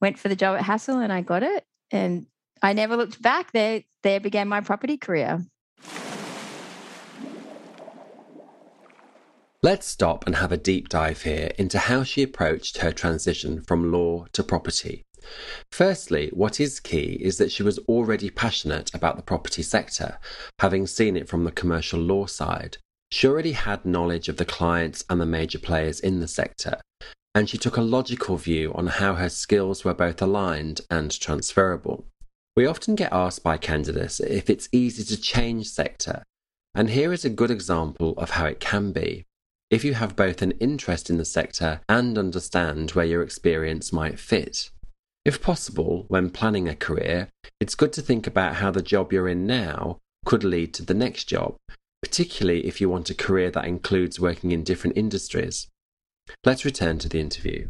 went 0.00 0.18
for 0.18 0.28
the 0.28 0.36
job 0.36 0.58
at 0.58 0.64
Hassell 0.64 1.02
and 1.02 1.12
I 1.12 1.22
got 1.22 1.42
it. 1.42 1.64
And 1.90 2.26
I 2.62 2.72
never 2.72 2.96
looked 2.96 3.20
back. 3.20 3.52
There, 3.52 3.82
there 4.02 4.20
began 4.20 4.48
my 4.48 4.60
property 4.60 4.96
career. 4.96 5.40
Let's 9.60 9.88
stop 9.88 10.24
and 10.24 10.36
have 10.36 10.52
a 10.52 10.56
deep 10.56 10.88
dive 10.88 11.22
here 11.22 11.50
into 11.58 11.80
how 11.80 12.04
she 12.04 12.22
approached 12.22 12.78
her 12.78 12.92
transition 12.92 13.60
from 13.60 13.90
law 13.90 14.26
to 14.32 14.44
property. 14.44 15.02
Firstly, 15.72 16.30
what 16.32 16.60
is 16.60 16.78
key 16.78 17.18
is 17.20 17.38
that 17.38 17.50
she 17.50 17.64
was 17.64 17.80
already 17.88 18.30
passionate 18.30 18.94
about 18.94 19.16
the 19.16 19.22
property 19.22 19.64
sector, 19.64 20.20
having 20.60 20.86
seen 20.86 21.16
it 21.16 21.28
from 21.28 21.42
the 21.42 21.50
commercial 21.50 21.98
law 21.98 22.26
side. 22.26 22.76
She 23.10 23.26
already 23.26 23.50
had 23.50 23.84
knowledge 23.84 24.28
of 24.28 24.36
the 24.36 24.44
clients 24.44 25.04
and 25.10 25.20
the 25.20 25.26
major 25.26 25.58
players 25.58 25.98
in 25.98 26.20
the 26.20 26.28
sector, 26.28 26.80
and 27.34 27.50
she 27.50 27.58
took 27.58 27.76
a 27.76 27.82
logical 27.82 28.36
view 28.36 28.72
on 28.74 28.86
how 28.86 29.14
her 29.14 29.28
skills 29.28 29.84
were 29.84 29.92
both 29.92 30.22
aligned 30.22 30.82
and 30.88 31.10
transferable. 31.18 32.06
We 32.54 32.64
often 32.64 32.94
get 32.94 33.12
asked 33.12 33.42
by 33.42 33.56
candidates 33.56 34.20
if 34.20 34.48
it's 34.48 34.68
easy 34.70 35.02
to 35.02 35.20
change 35.20 35.66
sector, 35.66 36.22
and 36.76 36.90
here 36.90 37.12
is 37.12 37.24
a 37.24 37.30
good 37.30 37.50
example 37.50 38.14
of 38.18 38.30
how 38.30 38.46
it 38.46 38.60
can 38.60 38.92
be. 38.92 39.24
If 39.70 39.84
you 39.84 39.94
have 39.94 40.16
both 40.16 40.40
an 40.40 40.52
interest 40.52 41.10
in 41.10 41.18
the 41.18 41.26
sector 41.26 41.82
and 41.88 42.16
understand 42.16 42.92
where 42.92 43.04
your 43.04 43.22
experience 43.22 43.92
might 43.92 44.18
fit. 44.18 44.70
If 45.26 45.42
possible, 45.42 46.06
when 46.08 46.30
planning 46.30 46.68
a 46.68 46.74
career, 46.74 47.28
it's 47.60 47.74
good 47.74 47.92
to 47.94 48.02
think 48.02 48.26
about 48.26 48.56
how 48.56 48.70
the 48.70 48.80
job 48.80 49.12
you're 49.12 49.28
in 49.28 49.46
now 49.46 49.98
could 50.24 50.42
lead 50.42 50.72
to 50.74 50.82
the 50.82 50.94
next 50.94 51.24
job, 51.24 51.56
particularly 52.02 52.66
if 52.66 52.80
you 52.80 52.88
want 52.88 53.10
a 53.10 53.14
career 53.14 53.50
that 53.50 53.66
includes 53.66 54.18
working 54.18 54.52
in 54.52 54.64
different 54.64 54.96
industries. 54.96 55.68
Let's 56.46 56.64
return 56.64 56.98
to 57.00 57.08
the 57.08 57.20
interview. 57.20 57.68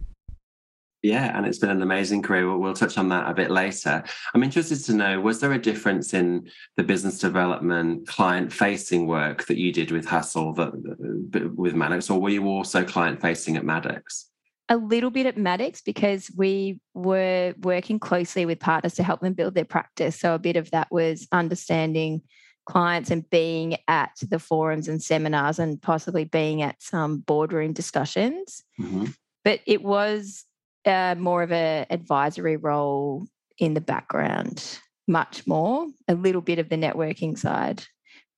Yeah, 1.03 1.37
and 1.37 1.47
it's 1.47 1.59
been 1.59 1.71
an 1.71 1.83
amazing 1.83 2.23
career. 2.23 2.49
We'll, 2.49 2.59
we'll, 2.59 2.75
touch 2.75 2.99
on 2.99 3.09
that 3.11 3.31
a 3.31 3.35
bit 3.35 3.53
later. 3.53 4.03
I'm 4.35 4.43
interested 4.43 4.79
to 4.87 4.95
know 4.95 5.21
was 5.21 5.41
there 5.41 5.53
a 5.53 5.59
difference 5.59 6.13
in 6.13 6.51
the 6.77 6.83
business 6.83 7.19
development, 7.19 8.09
client 8.09 8.53
facing 8.53 9.07
work 9.07 9.47
that 9.47 9.59
you 9.59 9.73
did 9.73 9.93
with 9.93 10.07
Hassell, 10.07 10.57
that, 10.57 11.55
with 11.55 11.75
Maddocks, 11.75 12.11
or 12.11 12.21
were 12.21 12.31
you 12.31 12.47
also 12.47 12.85
client 12.85 13.21
facing 13.21 13.57
at 13.57 13.63
Maddocks? 13.63 14.25
a 14.69 14.77
little 14.77 15.11
bit 15.11 15.27
at 15.27 15.37
Maddocks 15.37 15.83
because 15.83 16.31
we 16.37 16.79
were 16.95 17.55
working 17.63 17.99
closely 17.99 18.45
with 18.45 18.61
partners 18.61 18.95
to 18.95 19.03
help 19.03 19.21
them 19.21 19.33
build 19.33 19.55
their 19.55 19.65
practice. 19.65 20.21
So 20.21 20.35
a 20.35 20.39
bit 20.39 20.57
of 20.57 20.71
that 20.73 20.89
was 20.91 21.27
understanding 21.33 22.23
clients 22.67 23.11
and 23.11 23.29
being 23.31 23.77
at 23.89 24.13
the 24.29 24.39
forums 24.39 24.89
and 24.89 25.03
seminars 25.03 25.59
and 25.59 25.81
possibly 25.81 26.25
being 26.25 26.61
at 26.61 26.83
some 26.83 27.19
boardroom 27.21 27.73
discussions. 27.73 28.63
Mm-hmm. 28.79 29.07
But 29.43 29.61
it 29.67 29.83
was 29.83 30.45
uh, 30.89 31.15
more 31.17 31.43
of 31.43 31.53
an 31.53 31.87
advisory 31.91 32.57
role 32.57 33.27
in 33.59 33.75
the 33.75 33.81
background, 33.81 34.79
much 35.07 35.47
more, 35.47 35.87
a 36.09 36.15
little 36.15 36.41
bit 36.41 36.59
of 36.59 36.69
the 36.69 36.77
networking 36.77 37.37
side. 37.37 37.85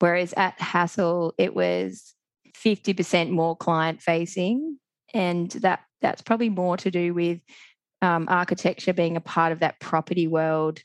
Whereas 0.00 0.34
at 0.36 0.58
Hassell, 0.58 1.32
it 1.38 1.54
was 1.54 2.14
50% 2.56 3.30
more 3.30 3.56
client 3.56 4.02
facing. 4.02 4.78
And 5.12 5.50
that 5.52 5.80
that's 6.00 6.22
probably 6.22 6.48
more 6.48 6.76
to 6.78 6.90
do 6.90 7.12
with 7.12 7.40
um, 8.02 8.26
architecture 8.28 8.92
being 8.92 9.16
a 9.16 9.20
part 9.20 9.52
of 9.52 9.60
that 9.60 9.80
property 9.80 10.26
world. 10.26 10.80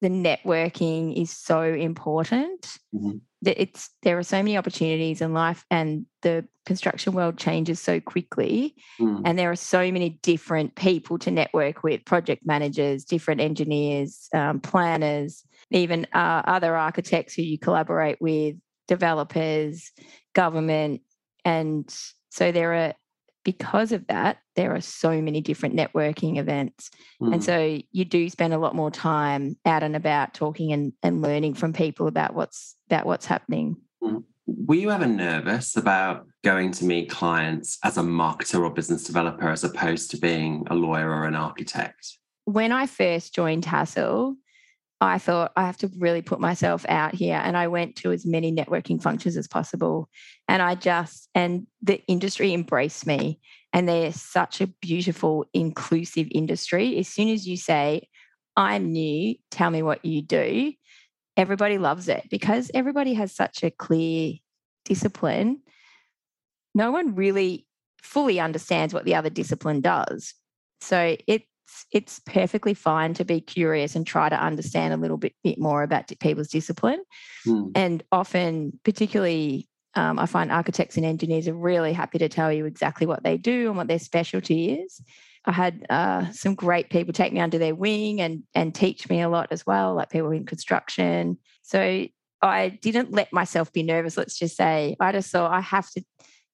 The 0.00 0.08
networking 0.08 1.20
is 1.20 1.30
so 1.30 1.62
important. 1.62 2.78
Mm-hmm. 2.94 3.18
It's 3.44 3.90
there 4.02 4.18
are 4.18 4.24
so 4.24 4.38
many 4.38 4.56
opportunities 4.56 5.20
in 5.20 5.32
life, 5.32 5.64
and 5.70 6.06
the 6.22 6.46
construction 6.66 7.12
world 7.12 7.38
changes 7.38 7.80
so 7.80 8.00
quickly, 8.00 8.74
mm. 9.00 9.22
and 9.24 9.38
there 9.38 9.50
are 9.50 9.56
so 9.56 9.90
many 9.92 10.18
different 10.22 10.74
people 10.74 11.18
to 11.20 11.30
network 11.30 11.84
with: 11.84 12.04
project 12.04 12.44
managers, 12.44 13.04
different 13.04 13.40
engineers, 13.40 14.28
um, 14.34 14.60
planners, 14.60 15.44
even 15.70 16.06
uh, 16.12 16.42
other 16.46 16.76
architects 16.76 17.34
who 17.34 17.42
you 17.42 17.58
collaborate 17.58 18.20
with, 18.20 18.56
developers, 18.88 19.92
government, 20.34 21.02
and 21.44 21.94
so 22.30 22.52
there 22.52 22.74
are 22.74 22.94
because 23.48 23.92
of 23.92 24.06
that, 24.08 24.36
there 24.56 24.74
are 24.74 24.80
so 24.82 25.22
many 25.22 25.40
different 25.40 25.74
networking 25.74 26.36
events. 26.36 26.90
Mm. 27.18 27.32
And 27.32 27.42
so 27.42 27.78
you 27.92 28.04
do 28.04 28.28
spend 28.28 28.52
a 28.52 28.58
lot 28.58 28.74
more 28.74 28.90
time 28.90 29.56
out 29.64 29.82
and 29.82 29.96
about 29.96 30.34
talking 30.34 30.70
and, 30.70 30.92
and 31.02 31.22
learning 31.22 31.54
from 31.54 31.72
people 31.72 32.08
about 32.08 32.34
what's 32.34 32.76
about 32.90 33.06
what's 33.06 33.24
happening. 33.24 33.78
Mm. 34.02 34.22
Were 34.44 34.74
you 34.74 34.90
ever 34.90 35.06
nervous 35.06 35.78
about 35.78 36.26
going 36.44 36.72
to 36.72 36.84
meet 36.84 37.08
clients 37.08 37.78
as 37.82 37.96
a 37.96 38.02
marketer 38.02 38.60
or 38.60 38.68
business 38.68 39.04
developer 39.04 39.48
as 39.48 39.64
opposed 39.64 40.10
to 40.10 40.18
being 40.18 40.66
a 40.68 40.74
lawyer 40.74 41.08
or 41.08 41.24
an 41.24 41.34
architect? 41.34 42.18
When 42.44 42.70
I 42.70 42.84
first 42.84 43.34
joined 43.34 43.64
Hassell, 43.64 44.34
I 45.00 45.18
thought 45.18 45.52
I 45.56 45.64
have 45.64 45.76
to 45.78 45.90
really 45.98 46.22
put 46.22 46.40
myself 46.40 46.84
out 46.88 47.14
here. 47.14 47.40
And 47.42 47.56
I 47.56 47.68
went 47.68 47.96
to 47.96 48.10
as 48.10 48.26
many 48.26 48.52
networking 48.52 49.00
functions 49.00 49.36
as 49.36 49.46
possible. 49.46 50.08
And 50.48 50.60
I 50.60 50.74
just, 50.74 51.28
and 51.34 51.66
the 51.82 52.02
industry 52.06 52.52
embraced 52.52 53.06
me. 53.06 53.38
And 53.72 53.88
they're 53.88 54.12
such 54.12 54.60
a 54.60 54.66
beautiful, 54.66 55.44
inclusive 55.52 56.26
industry. 56.32 56.98
As 56.98 57.06
soon 57.06 57.28
as 57.28 57.46
you 57.46 57.56
say, 57.56 58.08
I'm 58.56 58.90
new, 58.90 59.36
tell 59.50 59.70
me 59.70 59.82
what 59.82 60.04
you 60.04 60.22
do, 60.22 60.72
everybody 61.36 61.78
loves 61.78 62.08
it 62.08 62.24
because 62.30 62.70
everybody 62.74 63.14
has 63.14 63.32
such 63.32 63.62
a 63.62 63.70
clear 63.70 64.32
discipline. 64.84 65.60
No 66.74 66.90
one 66.90 67.14
really 67.14 67.66
fully 68.02 68.40
understands 68.40 68.92
what 68.92 69.04
the 69.04 69.14
other 69.14 69.30
discipline 69.30 69.80
does. 69.80 70.34
So 70.80 71.16
it 71.26 71.44
it's 71.92 72.20
perfectly 72.20 72.74
fine 72.74 73.14
to 73.14 73.24
be 73.24 73.40
curious 73.40 73.94
and 73.94 74.06
try 74.06 74.28
to 74.28 74.40
understand 74.40 74.94
a 74.94 74.96
little 74.96 75.16
bit, 75.16 75.34
bit 75.42 75.58
more 75.58 75.82
about 75.82 76.10
people's 76.20 76.48
discipline. 76.48 77.02
Mm. 77.46 77.72
And 77.74 78.02
often, 78.12 78.78
particularly, 78.84 79.68
um, 79.94 80.18
I 80.18 80.26
find 80.26 80.52
architects 80.52 80.96
and 80.96 81.06
engineers 81.06 81.48
are 81.48 81.54
really 81.54 81.92
happy 81.92 82.18
to 82.18 82.28
tell 82.28 82.52
you 82.52 82.66
exactly 82.66 83.06
what 83.06 83.22
they 83.22 83.36
do 83.36 83.68
and 83.68 83.76
what 83.76 83.88
their 83.88 83.98
specialty 83.98 84.72
is. 84.72 85.00
I 85.44 85.52
had 85.52 85.86
uh, 85.88 86.30
some 86.32 86.54
great 86.54 86.90
people 86.90 87.12
take 87.12 87.32
me 87.32 87.40
under 87.40 87.58
their 87.58 87.74
wing 87.74 88.20
and 88.20 88.42
and 88.54 88.74
teach 88.74 89.08
me 89.08 89.22
a 89.22 89.28
lot 89.28 89.48
as 89.50 89.64
well, 89.64 89.94
like 89.94 90.10
people 90.10 90.30
in 90.30 90.44
construction. 90.44 91.38
So 91.62 92.06
I 92.42 92.68
didn't 92.68 93.12
let 93.12 93.32
myself 93.32 93.72
be 93.72 93.82
nervous. 93.82 94.16
Let's 94.16 94.38
just 94.38 94.56
say 94.56 94.96
I 95.00 95.12
just 95.12 95.30
thought 95.30 95.50
I 95.50 95.60
have 95.60 95.90
to 95.92 96.04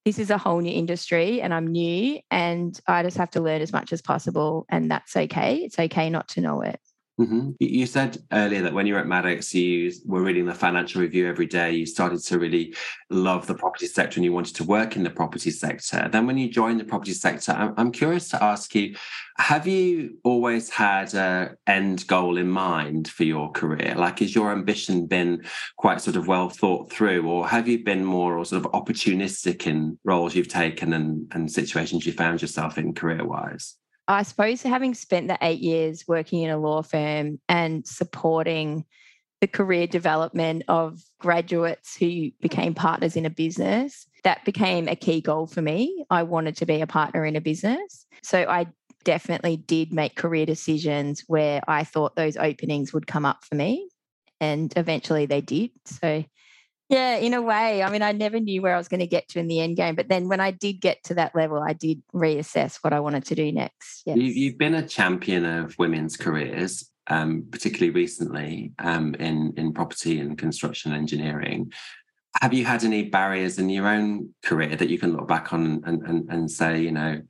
this 0.05 0.19
is 0.19 0.31
a 0.31 0.39
whole 0.39 0.61
new 0.61 0.73
industry 0.73 1.41
and 1.41 1.55
I'm 1.55 1.67
new 1.67 2.21
and 2.31 2.79
I 2.87 3.03
just 3.03 3.17
have 3.17 3.31
to 3.31 3.41
learn 3.41 3.63
as 3.63 3.73
much 3.73 3.93
as 3.93 4.03
possible. 4.03 4.67
And 4.69 4.91
that's 4.91 5.17
okay. 5.17 5.59
It's 5.59 5.79
okay 5.79 6.11
not 6.11 6.29
to 6.31 6.41
know 6.41 6.61
it. 6.61 6.79
Mm-hmm. 7.21 7.51
You 7.61 7.87
said 7.87 8.19
earlier 8.33 8.63
that 8.63 8.73
when 8.73 8.87
you 8.87 8.95
were 8.95 9.01
at 9.01 9.07
Maddocks, 9.07 9.55
you 9.55 9.93
were 10.05 10.23
reading 10.23 10.47
the 10.47 10.55
financial 10.55 11.01
review 11.01 11.29
every 11.29 11.47
day. 11.47 11.71
You 11.71 11.87
started 11.87 12.21
to 12.25 12.39
really 12.41 12.75
love 13.09 13.47
the 13.47 13.55
property 13.55 13.87
sector 13.87 14.19
and 14.19 14.25
you 14.25 14.33
wanted 14.33 14.57
to 14.57 14.65
work 14.65 14.97
in 14.97 15.05
the 15.05 15.11
property 15.11 15.53
sector. 15.53 16.09
Then, 16.11 16.27
when 16.27 16.39
you 16.39 16.51
joined 16.51 16.81
the 16.81 16.85
property 16.85 17.13
sector, 17.13 17.73
I'm, 17.77 17.93
curious 17.93 18.29
to 18.31 18.43
ask 18.43 18.75
you 18.75 18.97
have 19.39 19.69
you 19.69 20.19
always 20.25 20.69
had 20.71 21.15
an 21.15 21.57
end 21.69 22.05
goal 22.09 22.37
in 22.37 22.49
mind 22.49 23.07
for 23.07 23.23
your 23.23 23.53
career? 23.53 23.95
Like, 23.97 24.19
has 24.19 24.35
your 24.35 24.51
ambition 24.51 25.07
been 25.07 25.45
quite 25.77 26.01
sort 26.01 26.17
of 26.17 26.27
well 26.27 26.49
thought 26.49 26.91
through, 26.91 27.29
or 27.29 27.47
have 27.47 27.69
you 27.69 27.85
been 27.85 28.05
more 28.05 28.37
or 28.37 28.45
sort 28.45 28.65
of 28.65 28.73
opportunistic 28.73 29.69
in 29.69 29.99
roles 30.05 30.35
you've 30.35 30.49
taken 30.49 30.93
and, 30.93 31.31
and 31.33 31.51
situations 31.51 32.07
you 32.07 32.13
found 32.13 32.43
yourself 32.43 32.77
in 32.77 32.93
career 32.93 33.25
wise? 33.25 33.77
I 34.07 34.23
suppose 34.23 34.63
having 34.63 34.95
spent 34.95 35.29
the 35.29 35.39
eight 35.41 35.61
years 35.61 36.05
working 36.07 36.43
in 36.43 36.51
a 36.51 36.59
law 36.59 36.83
firm 36.83 37.41
and 37.49 37.87
supporting 37.87 38.85
the 39.41 39.47
career 39.49 39.87
development 39.87 40.63
of 40.69 41.01
graduates 41.19 41.97
who 41.97 42.31
became 42.41 42.75
partners 42.75 43.17
in 43.17 43.27
a 43.27 43.31
business, 43.31 44.07
that 44.23 44.45
became 44.45 44.89
a 44.89 44.97
key 44.97 45.21
goal 45.21 45.47
for 45.47 45.61
me. 45.61 46.05
I 46.11 46.23
wanted 46.23 46.57
to 46.59 46.67
be 46.67 46.81
a 46.81 46.87
partner 46.87 47.25
in 47.25 47.37
a 47.37 47.41
business. 47.41 48.07
So 48.23 48.47
I 48.49 48.67
definitely 49.05 49.57
did 49.57 49.93
make 49.93 50.17
career 50.17 50.47
decisions 50.47 51.25
where 51.27 51.61
I 51.69 51.85
thought 51.85 52.17
those 52.17 52.37
openings 52.37 52.93
would 52.93 53.07
come 53.07 53.27
up 53.27 53.45
for 53.45 53.55
me. 53.55 53.89
And 54.41 54.73
eventually 54.77 55.27
they 55.27 55.41
did. 55.41 55.71
So 55.85 56.25
yeah, 56.89 57.17
in 57.17 57.33
a 57.33 57.41
way. 57.41 57.83
I 57.83 57.91
mean, 57.91 58.03
I 58.03 58.13
never 58.13 58.39
knew 58.39 58.61
where 58.61 58.75
I 58.75 58.79
was 58.79 58.89
going 58.89 59.01
to 59.01 59.07
get 59.07 59.29
to 59.29 59.39
in 59.39 59.49
the 59.49 59.61
end 59.61 59.77
game. 59.77 59.95
But 59.95 60.09
then 60.09 60.29
when 60.29 60.41
I 60.41 60.51
did 60.51 60.75
get 60.75 61.03
to 61.05 61.15
that 61.15 61.35
level, 61.35 61.63
I 61.63 61.73
did 61.73 62.03
reassess 62.13 62.79
what 62.83 62.93
I 62.93 63.01
wanted 63.01 63.25
to 63.27 63.35
do 63.35 63.51
next. 63.53 64.03
Yes. 64.05 64.19
You, 64.19 64.51
have 64.51 64.59
been 64.59 64.75
a 64.75 64.87
champion 64.87 65.45
of 65.47 65.75
women's 65.79 66.17
careers, 66.17 66.91
um, 67.07 67.47
particularly 67.51 67.91
recently 67.91 68.73
um, 68.79 69.15
in, 69.15 69.55
in 69.57 69.73
property 69.73 70.21
and 70.21 70.37
construction 70.37 70.93
engineering. 70.93 71.73
Have 72.43 72.53
you 72.53 72.65
had 72.65 72.85
any 72.85 73.05
barriers 73.05 73.59
in 73.59 73.71
your 73.71 73.89
own 73.89 74.35
career 74.45 74.77
that 74.77 74.91
you 74.91 74.99
can 74.99 75.17
look 75.17 75.29
back 75.29 75.53
on 75.53 75.83
and, 75.87 76.03
and, 76.03 76.29
and 76.29 76.51
say, 76.51 76.83
you 76.83 76.93
know, 76.93 77.23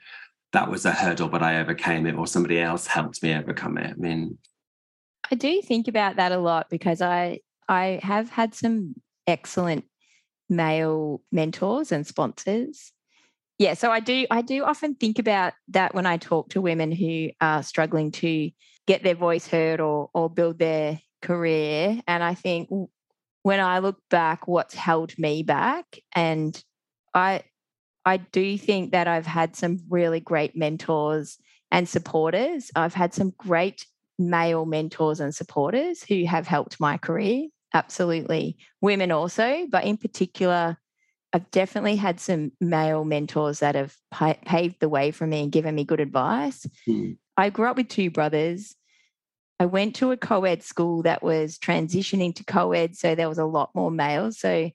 that 0.53 0.71
was 0.71 0.85
a 0.85 0.93
hurdle, 0.93 1.29
but 1.29 1.43
I 1.43 1.61
overcame 1.61 2.07
it, 2.07 2.15
or 2.15 2.27
somebody 2.27 2.61
else 2.61 2.87
helped 2.87 3.23
me 3.23 3.35
overcome 3.35 3.77
it. 3.77 3.91
I 3.91 3.95
mean, 3.95 4.39
I 5.31 5.35
do 5.35 5.61
think 5.63 5.89
about 5.89 6.17
that 6.17 6.33
a 6.33 6.39
lot 6.39 6.71
because 6.71 7.03
I 7.03 7.41
I 7.69 7.99
have 8.03 8.31
had 8.31 8.55
some 8.55 8.95
excellent 9.26 9.85
male 10.49 11.23
mentors 11.33 11.93
and 11.93 12.07
sponsors. 12.07 12.93
Yeah, 13.59 13.75
so 13.75 13.90
I 13.90 14.00
do 14.00 14.26
I 14.31 14.43
do 14.43 14.64
often 14.64 14.95
think 14.95 15.19
about 15.19 15.52
that 15.69 15.95
when 15.95 16.07
I 16.07 16.16
talk 16.16 16.50
to 16.50 16.61
women 16.61 16.90
who 16.90 17.31
are 17.40 17.62
struggling 17.62 18.11
to 18.12 18.50
get 18.87 19.02
their 19.02 19.14
voice 19.14 19.47
heard 19.47 19.81
or 19.81 20.11
or 20.12 20.28
build 20.28 20.59
their 20.59 21.00
career 21.23 22.00
and 22.07 22.23
I 22.23 22.35
think 22.35 22.69
when 23.43 23.61
I 23.61 23.78
look 23.78 23.99
back 24.11 24.47
what's 24.49 24.75
held 24.75 25.19
me 25.19 25.43
back 25.43 25.99
and 26.14 26.62
I 27.14 27.43
I 28.04 28.19
do 28.19 28.59
think 28.59 28.93
that 28.93 29.07
I've 29.09 29.26
had 29.26 29.57
some 29.57 29.78
really 29.88 30.21
great 30.21 30.57
mentors 30.57 31.38
and 31.71 31.88
supporters. 31.88 32.71
I've 32.76 32.95
had 32.95 33.14
some 33.14 33.33
great 33.38 33.87
male 34.19 34.66
mentors 34.66 35.21
and 35.21 35.35
supporters 35.35 36.02
who 36.02 36.25
have 36.25 36.47
helped 36.47 36.78
my 36.81 36.99
career. 36.99 37.49
Absolutely. 37.75 38.57
Women 38.81 39.11
also, 39.11 39.66
but 39.69 39.85
in 39.85 39.97
particular, 39.97 40.78
I've 41.33 41.50
definitely 41.50 41.97
had 41.97 42.21
some 42.21 42.52
male 42.61 43.04
mentors 43.04 43.59
that 43.59 43.75
have 43.75 43.97
paved 44.45 44.76
the 44.78 44.88
way 44.88 45.11
for 45.11 45.26
me 45.26 45.43
and 45.43 45.52
given 45.52 45.75
me 45.75 45.85
good 45.85 45.99
advice. 45.99 46.64
Mm. 46.88 47.19
I 47.37 47.50
grew 47.50 47.66
up 47.66 47.76
with 47.76 47.88
two 47.88 48.11
brothers. 48.11 48.76
I 49.59 49.66
went 49.66 49.97
to 49.97 50.12
a 50.12 50.16
co 50.16 50.45
ed 50.45 50.62
school 50.62 51.02
that 51.02 51.25
was 51.25 51.59
transitioning 51.59 52.35
to 52.37 52.45
co 52.45 52.73
ed, 52.73 52.97
so 52.97 53.16
there 53.16 53.28
was 53.28 53.38
a 53.38 53.45
lot 53.45 53.71
more 53.75 53.90
males. 53.90 54.38
So 54.38 54.71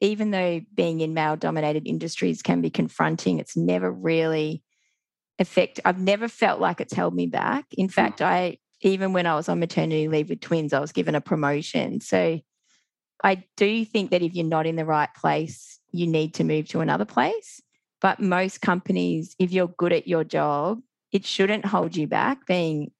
even 0.00 0.30
though 0.30 0.60
being 0.72 1.00
in 1.00 1.14
male 1.14 1.36
dominated 1.36 1.88
industries 1.88 2.42
can 2.42 2.60
be 2.60 2.70
confronting, 2.70 3.40
it's 3.40 3.56
never 3.56 3.90
really 3.90 4.62
affect 5.40 5.80
I've 5.84 6.00
never 6.00 6.28
felt 6.28 6.60
like 6.60 6.80
it's 6.80 6.94
held 6.94 7.14
me 7.14 7.26
back. 7.26 7.66
In 7.72 7.86
hmm. 7.86 7.92
fact, 7.92 8.22
I 8.22 8.58
even 8.84 9.14
when 9.14 9.26
I 9.26 9.34
was 9.34 9.48
on 9.48 9.58
maternity 9.58 10.06
leave 10.08 10.28
with 10.28 10.40
twins, 10.40 10.72
I 10.72 10.78
was 10.78 10.92
given 10.92 11.14
a 11.14 11.20
promotion. 11.20 12.00
So 12.00 12.38
I 13.24 13.44
do 13.56 13.84
think 13.84 14.10
that 14.10 14.22
if 14.22 14.34
you're 14.34 14.44
not 14.44 14.66
in 14.66 14.76
the 14.76 14.84
right 14.84 15.08
place, 15.16 15.80
you 15.90 16.06
need 16.06 16.34
to 16.34 16.44
move 16.44 16.68
to 16.68 16.80
another 16.80 17.06
place. 17.06 17.60
But 18.02 18.20
most 18.20 18.60
companies, 18.60 19.34
if 19.38 19.50
you're 19.50 19.68
good 19.68 19.94
at 19.94 20.06
your 20.06 20.22
job, 20.22 20.80
it 21.10 21.24
shouldn't 21.24 21.64
hold 21.64 21.96
you 21.96 22.06
back. 22.06 22.46
Being 22.46 22.90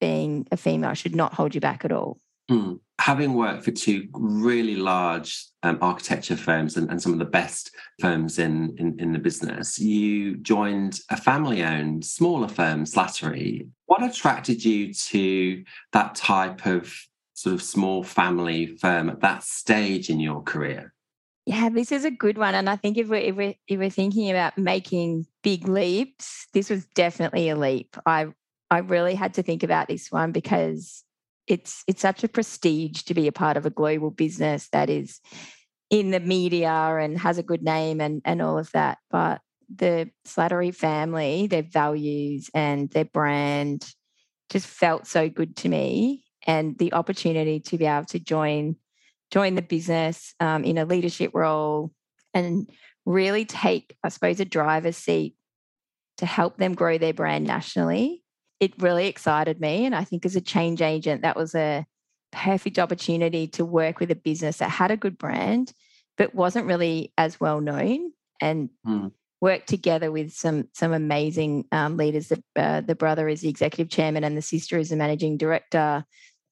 being 0.00 0.46
a 0.52 0.56
female 0.56 0.94
should 0.94 1.16
not 1.16 1.34
hold 1.34 1.54
you 1.54 1.60
back 1.60 1.84
at 1.84 1.90
all. 1.90 2.20
Mm. 2.50 2.78
Having 3.00 3.34
worked 3.34 3.64
for 3.64 3.72
two 3.72 4.08
really 4.12 4.76
large 4.76 5.46
um, 5.66 5.78
architecture 5.80 6.36
firms 6.36 6.76
and, 6.76 6.90
and, 6.90 7.02
some 7.02 7.12
of 7.12 7.18
the 7.18 7.24
best 7.24 7.74
firms 8.00 8.38
in, 8.38 8.74
in, 8.78 8.98
in 8.98 9.12
the 9.12 9.18
business, 9.18 9.78
you 9.78 10.36
joined 10.38 11.00
a 11.10 11.16
family 11.16 11.62
owned, 11.62 12.04
smaller 12.04 12.48
firm, 12.48 12.84
Slattery. 12.84 13.68
What 13.86 14.02
attracted 14.02 14.64
you 14.64 14.94
to 14.94 15.64
that 15.92 16.14
type 16.14 16.66
of 16.66 16.94
sort 17.34 17.54
of 17.54 17.62
small 17.62 18.02
family 18.02 18.76
firm 18.78 19.10
at 19.10 19.20
that 19.20 19.42
stage 19.42 20.08
in 20.08 20.20
your 20.20 20.42
career? 20.42 20.92
Yeah, 21.44 21.68
this 21.68 21.92
is 21.92 22.04
a 22.04 22.10
good 22.10 22.38
one. 22.38 22.54
And 22.54 22.68
I 22.68 22.76
think 22.76 22.96
if 22.96 23.08
we're, 23.08 23.16
if 23.16 23.36
we're, 23.36 23.54
if 23.68 23.78
we're 23.78 23.90
thinking 23.90 24.30
about 24.30 24.56
making 24.56 25.26
big 25.42 25.68
leaps, 25.68 26.46
this 26.54 26.70
was 26.70 26.86
definitely 26.86 27.50
a 27.50 27.56
leap. 27.56 27.96
I, 28.06 28.28
I 28.70 28.78
really 28.78 29.14
had 29.14 29.34
to 29.34 29.42
think 29.42 29.62
about 29.62 29.86
this 29.86 30.10
one 30.10 30.32
because 30.32 31.04
it's 31.46 31.84
it's 31.86 32.02
such 32.02 32.24
a 32.24 32.28
prestige 32.28 33.02
to 33.02 33.14
be 33.14 33.26
a 33.28 33.32
part 33.32 33.56
of 33.56 33.66
a 33.66 33.70
global 33.70 34.10
business 34.10 34.68
that 34.70 34.90
is 34.90 35.20
in 35.90 36.10
the 36.10 36.20
media 36.20 36.70
and 36.70 37.18
has 37.18 37.38
a 37.38 37.42
good 37.42 37.62
name 37.62 38.00
and 38.00 38.20
and 38.24 38.42
all 38.42 38.58
of 38.58 38.70
that 38.72 38.98
but 39.10 39.40
the 39.74 40.10
Slattery 40.26 40.74
family 40.74 41.46
their 41.46 41.62
values 41.62 42.50
and 42.54 42.90
their 42.90 43.04
brand 43.04 43.94
just 44.50 44.66
felt 44.66 45.06
so 45.06 45.28
good 45.28 45.56
to 45.56 45.68
me 45.68 46.24
and 46.46 46.78
the 46.78 46.92
opportunity 46.92 47.60
to 47.60 47.78
be 47.78 47.86
able 47.86 48.06
to 48.06 48.18
join 48.18 48.76
join 49.30 49.54
the 49.54 49.62
business 49.62 50.34
um, 50.40 50.64
in 50.64 50.78
a 50.78 50.84
leadership 50.84 51.32
role 51.34 51.92
and 52.34 52.68
really 53.04 53.44
take 53.44 53.96
i 54.02 54.08
suppose 54.08 54.40
a 54.40 54.44
driver's 54.44 54.96
seat 54.96 55.34
to 56.18 56.26
help 56.26 56.56
them 56.56 56.74
grow 56.74 56.98
their 56.98 57.14
brand 57.14 57.46
nationally 57.46 58.24
it 58.60 58.80
really 58.80 59.06
excited 59.06 59.60
me. 59.60 59.84
And 59.84 59.94
I 59.94 60.04
think 60.04 60.24
as 60.24 60.36
a 60.36 60.40
change 60.40 60.80
agent, 60.80 61.22
that 61.22 61.36
was 61.36 61.54
a 61.54 61.84
perfect 62.32 62.78
opportunity 62.78 63.46
to 63.48 63.64
work 63.64 64.00
with 64.00 64.10
a 64.10 64.16
business 64.16 64.58
that 64.58 64.70
had 64.70 64.90
a 64.90 64.96
good 64.96 65.18
brand, 65.18 65.72
but 66.16 66.34
wasn't 66.34 66.66
really 66.66 67.12
as 67.18 67.40
well 67.40 67.60
known 67.60 68.12
and 68.40 68.70
mm. 68.86 69.12
work 69.40 69.66
together 69.66 70.10
with 70.12 70.32
some 70.32 70.68
some 70.72 70.92
amazing 70.92 71.66
um, 71.72 71.96
leaders. 71.96 72.28
The, 72.28 72.42
uh, 72.56 72.80
the 72.80 72.94
brother 72.94 73.28
is 73.28 73.40
the 73.40 73.48
executive 73.48 73.90
chairman 73.90 74.24
and 74.24 74.36
the 74.36 74.42
sister 74.42 74.78
is 74.78 74.90
the 74.90 74.96
managing 74.96 75.36
director, 75.36 76.04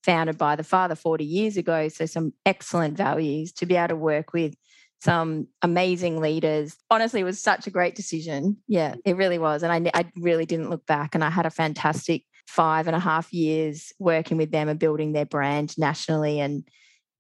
founded 0.03 0.39
by 0.39 0.57
the 0.57 0.65
father 0.65 0.95
40 0.95 1.25
years 1.25 1.57
ago. 1.57 1.89
So 1.89 2.07
some 2.07 2.33
excellent 2.45 2.97
values 2.97 3.53
to 3.53 3.67
be 3.67 3.77
able 3.77 3.89
to 3.89 3.97
work 3.97 4.33
with 4.33 4.55
some 5.01 5.49
amazing 5.61 6.21
leaders. 6.21 6.77
Honestly, 6.91 7.21
it 7.21 7.25
was 7.25 7.41
such 7.41 7.67
a 7.67 7.71
great 7.71 7.95
decision. 7.95 8.57
Yeah, 8.67 8.95
it 9.05 9.17
really 9.17 9.39
was. 9.39 9.63
And 9.63 9.73
I, 9.73 9.91
I 9.93 10.11
really 10.17 10.47
didn't 10.47 10.71
look 10.71 10.87
back. 10.87 11.15
And 11.15 11.23
I 11.23 11.31
had 11.31 11.45
a 11.45 11.51
fantastic 11.51 12.25
five 12.47 12.87
and 12.87 12.97
a 12.97 13.01
half 13.01 13.33
years 13.33 13.93
working 13.99 14.37
with 14.37 14.51
them 14.51 14.69
and 14.69 14.79
building 14.79 15.13
their 15.13 15.27
brand 15.27 15.77
nationally 15.79 16.41
and 16.41 16.69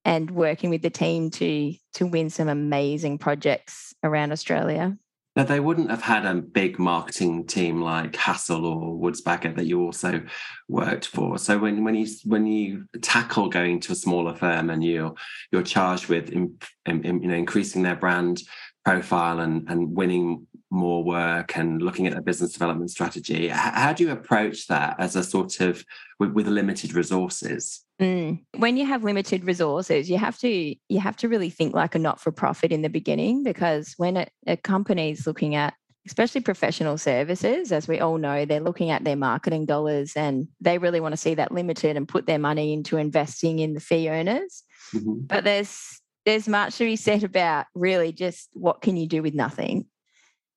and 0.04 0.30
working 0.30 0.70
with 0.70 0.82
the 0.82 0.90
team 0.90 1.30
to 1.30 1.74
to 1.94 2.06
win 2.06 2.30
some 2.30 2.48
amazing 2.48 3.18
projects 3.18 3.94
around 4.02 4.32
Australia. 4.32 4.96
Now, 5.36 5.42
they 5.42 5.58
wouldn't 5.58 5.90
have 5.90 6.02
had 6.02 6.26
a 6.26 6.34
big 6.34 6.78
marketing 6.78 7.46
team 7.46 7.82
like 7.82 8.12
Hassell 8.12 8.64
or 8.64 8.96
Woods 8.96 9.20
Bagot 9.20 9.56
that 9.56 9.66
you 9.66 9.82
also 9.82 10.22
worked 10.68 11.06
for. 11.06 11.38
So 11.38 11.58
when 11.58 11.82
when 11.82 11.96
you 11.96 12.06
when 12.24 12.46
you 12.46 12.84
tackle 13.02 13.48
going 13.48 13.80
to 13.80 13.92
a 13.92 13.96
smaller 13.96 14.36
firm 14.36 14.70
and 14.70 14.84
you 14.84 15.16
you're 15.50 15.62
charged 15.62 16.08
with 16.08 16.30
in, 16.30 16.56
in, 16.86 17.02
you 17.02 17.28
know 17.28 17.34
increasing 17.34 17.82
their 17.82 17.96
brand 17.96 18.42
profile 18.84 19.40
and 19.40 19.68
and 19.68 19.96
winning 19.96 20.46
more 20.74 21.02
work 21.02 21.56
and 21.56 21.80
looking 21.80 22.06
at 22.06 22.16
a 22.16 22.22
business 22.22 22.52
development 22.52 22.90
strategy, 22.90 23.48
how 23.48 23.92
do 23.92 24.04
you 24.04 24.10
approach 24.10 24.66
that 24.66 24.96
as 24.98 25.16
a 25.16 25.22
sort 25.22 25.60
of 25.60 25.84
with, 26.18 26.32
with 26.32 26.46
limited 26.46 26.94
resources? 26.94 27.84
Mm. 28.00 28.42
When 28.56 28.76
you 28.76 28.86
have 28.86 29.04
limited 29.04 29.44
resources, 29.44 30.10
you 30.10 30.18
have 30.18 30.38
to 30.38 30.48
you 30.88 31.00
have 31.00 31.16
to 31.18 31.28
really 31.28 31.50
think 31.50 31.74
like 31.74 31.94
a 31.94 31.98
not 31.98 32.20
for 32.20 32.32
profit 32.32 32.72
in 32.72 32.82
the 32.82 32.88
beginning 32.88 33.44
because 33.44 33.94
when 33.96 34.16
a, 34.16 34.26
a 34.46 34.56
company 34.56 35.12
is 35.12 35.26
looking 35.26 35.54
at 35.54 35.74
especially 36.06 36.40
professional 36.40 36.98
services, 36.98 37.72
as 37.72 37.88
we 37.88 37.98
all 37.98 38.18
know, 38.18 38.44
they're 38.44 38.60
looking 38.60 38.90
at 38.90 39.04
their 39.04 39.16
marketing 39.16 39.64
dollars 39.64 40.12
and 40.16 40.48
they 40.60 40.76
really 40.76 41.00
want 41.00 41.12
to 41.12 41.16
see 41.16 41.34
that 41.34 41.52
limited 41.52 41.96
and 41.96 42.08
put 42.08 42.26
their 42.26 42.38
money 42.38 42.72
into 42.72 42.98
investing 42.98 43.58
in 43.60 43.72
the 43.74 43.80
fee 43.80 44.10
earners. 44.10 44.64
Mm-hmm. 44.94 45.26
But 45.26 45.44
there's 45.44 46.00
there's 46.24 46.48
much 46.48 46.76
to 46.78 46.84
be 46.84 46.96
said 46.96 47.22
about 47.22 47.66
really 47.74 48.12
just 48.12 48.48
what 48.54 48.80
can 48.80 48.96
you 48.96 49.06
do 49.06 49.22
with 49.22 49.34
nothing. 49.34 49.86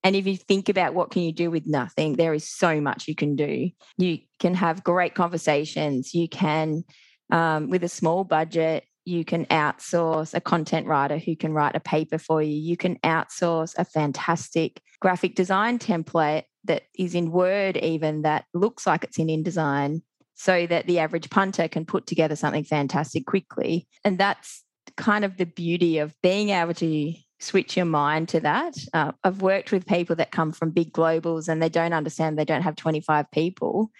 And 0.07 0.15
if 0.15 0.25
you 0.25 0.37
think 0.37 0.69
about 0.69 0.93
what 0.93 1.11
can 1.11 1.23
you 1.23 1.33
do 1.33 1.51
with 1.51 1.67
nothing, 1.67 2.13
there 2.13 2.33
is 2.33 2.49
so 2.49 2.79
much 2.79 3.09
you 3.09 3.13
can 3.13 3.35
do. 3.35 3.71
You 3.97 4.19
can 4.39 4.53
have 4.53 4.81
great 4.81 5.15
conversations. 5.15 6.13
You 6.13 6.29
can 6.29 6.85
um, 7.29 7.69
with 7.69 7.83
a 7.83 7.89
small 7.89 8.23
budget, 8.23 8.85
you 9.03 9.25
can 9.25 9.47
outsource 9.47 10.33
a 10.33 10.39
content 10.39 10.87
writer 10.87 11.17
who 11.17 11.35
can 11.35 11.51
write 11.51 11.75
a 11.75 11.81
paper 11.81 12.17
for 12.17 12.41
you. 12.41 12.55
You 12.55 12.77
can 12.77 12.97
outsource 12.99 13.73
a 13.77 13.83
fantastic 13.83 14.79
graphic 15.01 15.35
design 15.35 15.77
template 15.77 16.43
that 16.63 16.83
is 16.97 17.13
in 17.13 17.29
Word, 17.29 17.75
even 17.75 18.21
that 18.21 18.45
looks 18.53 18.87
like 18.87 19.03
it's 19.03 19.19
in 19.19 19.27
InDesign, 19.27 20.03
so 20.35 20.67
that 20.67 20.87
the 20.87 20.99
average 20.99 21.29
punter 21.29 21.67
can 21.67 21.83
put 21.83 22.07
together 22.07 22.37
something 22.37 22.63
fantastic 22.63 23.25
quickly. 23.25 23.89
And 24.05 24.17
that's 24.17 24.63
kind 24.95 25.25
of 25.25 25.35
the 25.35 25.45
beauty 25.45 25.97
of 25.97 26.15
being 26.23 26.51
able 26.51 26.75
to 26.75 27.13
switch 27.39 27.77
your 27.77 27.85
mind 27.85 28.29
to 28.29 28.39
that. 28.41 28.77
Uh, 28.93 29.11
I've 29.23 29.41
worked 29.41 29.71
with 29.71 29.85
people 29.85 30.15
that 30.17 30.31
come 30.31 30.51
from 30.51 30.71
big 30.71 30.91
globals 30.91 31.47
and 31.47 31.61
they 31.61 31.69
don't 31.69 31.93
understand 31.93 32.37
they 32.37 32.45
don't 32.45 32.63
have 32.63 32.75
25 32.75 33.29
people. 33.31 33.91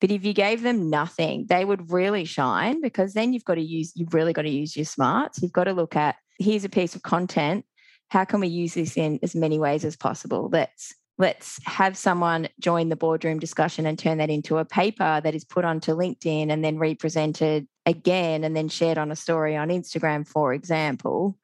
But 0.00 0.10
if 0.10 0.24
you 0.24 0.32
gave 0.32 0.62
them 0.62 0.90
nothing, 0.90 1.46
they 1.48 1.64
would 1.64 1.90
really 1.90 2.24
shine 2.24 2.80
because 2.80 3.14
then 3.14 3.32
you've 3.32 3.44
got 3.44 3.54
to 3.54 3.62
use, 3.62 3.92
you've 3.94 4.14
really 4.14 4.32
got 4.32 4.42
to 4.42 4.50
use 4.50 4.76
your 4.76 4.84
smarts. 4.84 5.40
You've 5.42 5.52
got 5.52 5.64
to 5.64 5.72
look 5.72 5.96
at 5.96 6.16
here's 6.38 6.64
a 6.64 6.68
piece 6.68 6.94
of 6.94 7.02
content. 7.02 7.64
How 8.08 8.24
can 8.24 8.40
we 8.40 8.48
use 8.48 8.74
this 8.74 8.96
in 8.96 9.18
as 9.22 9.34
many 9.34 9.58
ways 9.58 9.84
as 9.84 9.96
possible? 9.96 10.48
Let's 10.52 10.94
let's 11.18 11.58
have 11.64 11.96
someone 11.96 12.48
join 12.60 12.90
the 12.90 12.96
boardroom 12.96 13.38
discussion 13.38 13.86
and 13.86 13.98
turn 13.98 14.18
that 14.18 14.28
into 14.28 14.58
a 14.58 14.66
paper 14.66 15.20
that 15.24 15.34
is 15.34 15.44
put 15.44 15.64
onto 15.64 15.94
LinkedIn 15.94 16.52
and 16.52 16.62
then 16.62 16.78
represented 16.78 17.66
again 17.86 18.44
and 18.44 18.54
then 18.54 18.68
shared 18.68 18.98
on 18.98 19.10
a 19.10 19.16
story 19.16 19.56
on 19.56 19.68
Instagram, 19.68 20.28
for 20.28 20.52
example. 20.52 21.38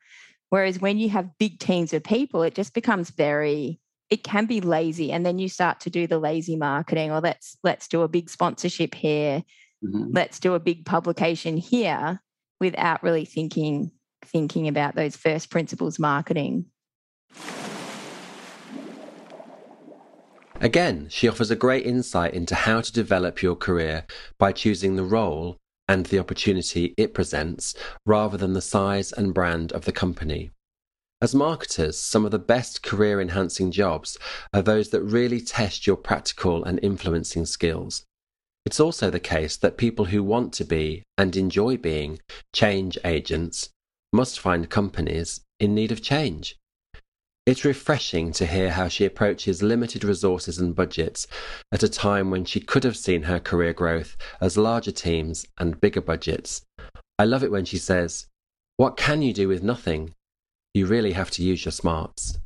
Whereas 0.52 0.82
when 0.82 0.98
you 0.98 1.08
have 1.08 1.38
big 1.38 1.60
teams 1.60 1.94
of 1.94 2.04
people, 2.04 2.42
it 2.42 2.54
just 2.54 2.74
becomes 2.74 3.08
very 3.08 3.80
it 4.10 4.22
can 4.22 4.44
be 4.44 4.60
lazy 4.60 5.10
and 5.10 5.24
then 5.24 5.38
you 5.38 5.48
start 5.48 5.80
to 5.80 5.88
do 5.88 6.06
the 6.06 6.18
lazy 6.18 6.56
marketing 6.56 7.10
or 7.10 7.22
let's 7.22 7.56
let's 7.64 7.88
do 7.88 8.02
a 8.02 8.08
big 8.08 8.28
sponsorship 8.28 8.94
here 8.94 9.42
mm-hmm. 9.82 10.12
let's 10.12 10.38
do 10.38 10.52
a 10.52 10.60
big 10.60 10.84
publication 10.84 11.56
here 11.56 12.20
without 12.60 13.02
really 13.02 13.24
thinking 13.24 13.90
thinking 14.26 14.68
about 14.68 14.94
those 14.94 15.16
first 15.16 15.48
principles 15.48 15.98
marketing 15.98 16.66
Again, 20.60 21.08
she 21.10 21.26
offers 21.26 21.50
a 21.50 21.56
great 21.56 21.84
insight 21.84 22.34
into 22.34 22.54
how 22.54 22.82
to 22.82 22.92
develop 22.92 23.42
your 23.42 23.56
career 23.56 24.06
by 24.38 24.52
choosing 24.52 24.94
the 24.94 25.02
role 25.02 25.56
and 25.92 26.06
the 26.06 26.18
opportunity 26.18 26.94
it 26.96 27.12
presents 27.12 27.74
rather 28.06 28.38
than 28.38 28.54
the 28.54 28.62
size 28.62 29.12
and 29.12 29.34
brand 29.34 29.70
of 29.72 29.84
the 29.84 29.92
company. 29.92 30.50
As 31.20 31.34
marketers, 31.34 31.98
some 31.98 32.24
of 32.24 32.30
the 32.30 32.38
best 32.38 32.82
career 32.82 33.20
enhancing 33.20 33.70
jobs 33.70 34.16
are 34.54 34.62
those 34.62 34.88
that 34.88 35.02
really 35.02 35.38
test 35.38 35.86
your 35.86 35.96
practical 35.96 36.64
and 36.64 36.80
influencing 36.82 37.44
skills. 37.44 38.06
It's 38.64 38.80
also 38.80 39.10
the 39.10 39.20
case 39.20 39.58
that 39.58 39.76
people 39.76 40.06
who 40.06 40.22
want 40.22 40.54
to 40.54 40.64
be 40.64 41.02
and 41.18 41.36
enjoy 41.36 41.76
being 41.76 42.20
change 42.54 42.96
agents 43.04 43.68
must 44.14 44.40
find 44.40 44.70
companies 44.70 45.42
in 45.60 45.74
need 45.74 45.92
of 45.92 46.00
change. 46.00 46.56
It's 47.44 47.64
refreshing 47.64 48.30
to 48.34 48.46
hear 48.46 48.70
how 48.70 48.86
she 48.86 49.04
approaches 49.04 49.64
limited 49.64 50.04
resources 50.04 50.58
and 50.58 50.76
budgets 50.76 51.26
at 51.72 51.82
a 51.82 51.88
time 51.88 52.30
when 52.30 52.44
she 52.44 52.60
could 52.60 52.84
have 52.84 52.96
seen 52.96 53.24
her 53.24 53.40
career 53.40 53.72
growth 53.72 54.16
as 54.40 54.56
larger 54.56 54.92
teams 54.92 55.44
and 55.58 55.80
bigger 55.80 56.00
budgets. 56.00 56.62
I 57.18 57.24
love 57.24 57.42
it 57.42 57.50
when 57.50 57.64
she 57.64 57.78
says, 57.78 58.26
What 58.76 58.96
can 58.96 59.22
you 59.22 59.32
do 59.32 59.48
with 59.48 59.60
nothing? 59.60 60.14
You 60.72 60.86
really 60.86 61.14
have 61.14 61.32
to 61.32 61.42
use 61.42 61.64
your 61.64 61.72
smarts. 61.72 62.38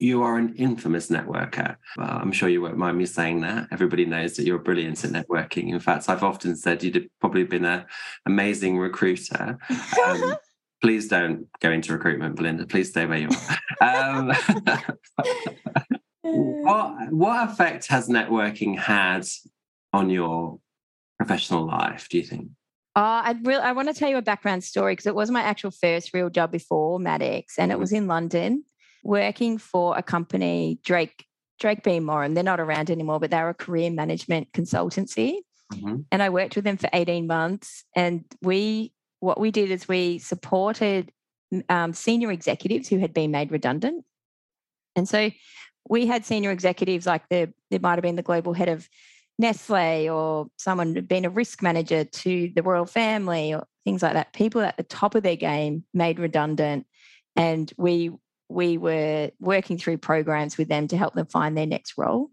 You 0.00 0.24
are 0.24 0.38
an 0.38 0.56
infamous 0.56 1.08
networker. 1.08 1.76
Well, 1.96 2.18
I'm 2.20 2.32
sure 2.32 2.48
you 2.48 2.62
won't 2.62 2.76
mind 2.76 2.98
me 2.98 3.06
saying 3.06 3.42
that. 3.42 3.68
Everybody 3.70 4.06
knows 4.06 4.34
that 4.36 4.44
you're 4.44 4.58
brilliant 4.58 5.04
at 5.04 5.12
networking. 5.12 5.68
In 5.68 5.78
fact, 5.78 6.08
I've 6.08 6.24
often 6.24 6.56
said 6.56 6.82
you'd 6.82 7.08
probably 7.20 7.44
been 7.44 7.64
an 7.64 7.84
amazing 8.26 8.76
recruiter. 8.76 9.56
Um, 10.04 10.36
please 10.84 11.08
don't 11.08 11.48
go 11.60 11.70
into 11.70 11.94
recruitment, 11.94 12.36
Belinda. 12.36 12.66
Please 12.66 12.90
stay 12.90 13.06
where 13.06 13.16
you 13.16 13.30
are. 13.80 14.18
um, 14.18 14.30
what 16.20 17.10
what 17.10 17.48
effect 17.48 17.86
has 17.86 18.10
networking 18.10 18.78
had 18.78 19.24
on 19.94 20.10
your 20.10 20.58
professional 21.16 21.66
life? 21.66 22.06
Do 22.10 22.18
you 22.18 22.24
think? 22.24 22.48
Uh, 22.94 23.24
I 23.24 23.34
really 23.44 23.62
I 23.62 23.72
want 23.72 23.88
to 23.88 23.94
tell 23.94 24.10
you 24.10 24.18
a 24.18 24.22
background 24.22 24.62
story 24.62 24.92
because 24.92 25.06
it 25.06 25.14
was 25.14 25.30
my 25.30 25.40
actual 25.40 25.70
first 25.70 26.12
real 26.12 26.28
job 26.28 26.52
before 26.52 26.98
Maddocks, 26.98 27.54
and 27.56 27.70
it 27.70 27.76
mm-hmm. 27.76 27.80
was 27.80 27.92
in 27.92 28.06
London, 28.06 28.64
working 29.02 29.56
for 29.56 29.96
a 29.96 30.02
company 30.02 30.80
Drake 30.84 31.24
Drake 31.58 31.82
Beam 31.82 32.04
Morin. 32.04 32.34
They're 32.34 32.44
not 32.44 32.60
around 32.60 32.90
anymore, 32.90 33.20
but 33.20 33.30
they're 33.30 33.48
a 33.48 33.54
career 33.54 33.90
management 33.90 34.52
consultancy. 34.52 35.38
Mm-hmm. 35.72 36.00
And 36.12 36.22
I 36.22 36.28
worked 36.28 36.56
with 36.56 36.66
them 36.66 36.76
for 36.76 36.90
18 36.92 37.26
months. 37.26 37.84
And 37.96 38.24
we 38.42 38.92
what 39.24 39.40
we 39.40 39.50
did 39.50 39.70
is 39.70 39.88
we 39.88 40.18
supported 40.18 41.10
um, 41.68 41.92
senior 41.92 42.30
executives 42.30 42.88
who 42.88 42.98
had 42.98 43.14
been 43.14 43.30
made 43.30 43.50
redundant. 43.50 44.04
And 44.96 45.08
so 45.08 45.30
we 45.88 46.06
had 46.06 46.24
senior 46.24 46.50
executives 46.50 47.06
like 47.06 47.28
the, 47.28 47.52
there 47.70 47.80
might 47.80 47.96
have 47.96 48.02
been 48.02 48.16
the 48.16 48.22
global 48.22 48.52
head 48.52 48.68
of 48.68 48.88
Nestle 49.38 50.08
or 50.08 50.46
someone 50.56 50.94
had 50.94 51.08
been 51.08 51.24
a 51.24 51.30
risk 51.30 51.62
manager 51.62 52.04
to 52.04 52.52
the 52.54 52.62
royal 52.62 52.86
family 52.86 53.52
or 53.52 53.66
things 53.84 54.02
like 54.02 54.14
that. 54.14 54.32
People 54.32 54.60
at 54.62 54.76
the 54.76 54.82
top 54.82 55.14
of 55.14 55.22
their 55.22 55.36
game 55.36 55.84
made 55.92 56.18
redundant. 56.18 56.86
And 57.36 57.72
we 57.76 58.12
we 58.48 58.78
were 58.78 59.30
working 59.40 59.78
through 59.78 59.98
programs 59.98 60.58
with 60.58 60.68
them 60.68 60.86
to 60.88 60.96
help 60.96 61.14
them 61.14 61.26
find 61.26 61.56
their 61.56 61.66
next 61.66 61.94
role. 61.96 62.28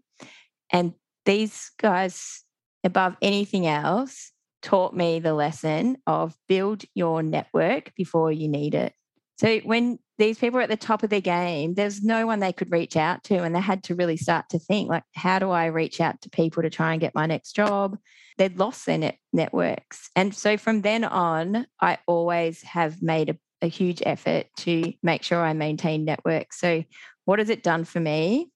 And 0.70 0.92
these 1.24 1.70
guys, 1.78 2.42
above 2.84 3.16
anything 3.22 3.66
else, 3.66 4.31
taught 4.62 4.94
me 4.94 5.18
the 5.18 5.34
lesson 5.34 5.96
of 6.06 6.34
build 6.48 6.84
your 6.94 7.22
network 7.22 7.92
before 7.96 8.32
you 8.32 8.48
need 8.48 8.74
it. 8.74 8.94
So 9.38 9.58
when 9.60 9.98
these 10.18 10.38
people 10.38 10.60
are 10.60 10.62
at 10.62 10.68
the 10.68 10.76
top 10.76 11.02
of 11.02 11.10
their 11.10 11.20
game, 11.20 11.74
there's 11.74 12.02
no 12.02 12.26
one 12.26 12.38
they 12.38 12.52
could 12.52 12.70
reach 12.70 12.96
out 12.96 13.24
to. 13.24 13.42
And 13.42 13.54
they 13.54 13.60
had 13.60 13.82
to 13.84 13.94
really 13.96 14.16
start 14.16 14.48
to 14.50 14.58
think, 14.58 14.88
like, 14.88 15.02
how 15.14 15.40
do 15.40 15.50
I 15.50 15.66
reach 15.66 16.00
out 16.00 16.20
to 16.20 16.30
people 16.30 16.62
to 16.62 16.70
try 16.70 16.92
and 16.92 17.00
get 17.00 17.14
my 17.14 17.26
next 17.26 17.56
job? 17.56 17.98
They'd 18.38 18.58
lost 18.58 18.86
their 18.86 18.98
net- 18.98 19.18
networks. 19.32 20.10
And 20.14 20.34
so 20.34 20.56
from 20.56 20.82
then 20.82 21.02
on, 21.02 21.66
I 21.80 21.98
always 22.06 22.62
have 22.62 23.02
made 23.02 23.30
a, 23.30 23.38
a 23.62 23.66
huge 23.66 24.02
effort 24.06 24.46
to 24.58 24.92
make 25.02 25.24
sure 25.24 25.40
I 25.44 25.54
maintain 25.54 26.04
networks. 26.04 26.60
So 26.60 26.84
what 27.24 27.40
has 27.40 27.50
it 27.50 27.64
done 27.64 27.84
for 27.84 27.98
me? 27.98 28.50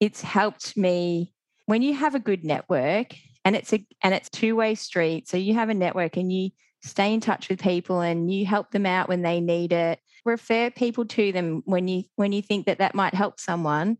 It's 0.00 0.22
helped 0.22 0.76
me 0.76 1.32
when 1.66 1.82
you 1.82 1.94
have 1.94 2.14
a 2.14 2.20
good 2.20 2.44
network, 2.44 3.14
and 3.48 3.56
it's 3.56 3.72
a 3.72 3.82
and 4.02 4.12
it's 4.12 4.28
two-way 4.28 4.74
street 4.74 5.26
so 5.26 5.38
you 5.38 5.54
have 5.54 5.70
a 5.70 5.74
network 5.74 6.18
and 6.18 6.30
you 6.30 6.50
stay 6.82 7.14
in 7.14 7.20
touch 7.20 7.48
with 7.48 7.62
people 7.62 8.02
and 8.02 8.30
you 8.30 8.44
help 8.44 8.70
them 8.72 8.84
out 8.84 9.08
when 9.08 9.22
they 9.22 9.40
need 9.40 9.72
it. 9.72 10.00
Refer 10.26 10.70
people 10.70 11.06
to 11.06 11.32
them 11.32 11.62
when 11.64 11.88
you 11.88 12.04
when 12.16 12.32
you 12.32 12.42
think 12.42 12.66
that 12.66 12.78
that 12.78 12.94
might 12.94 13.14
help 13.14 13.40
someone. 13.40 13.96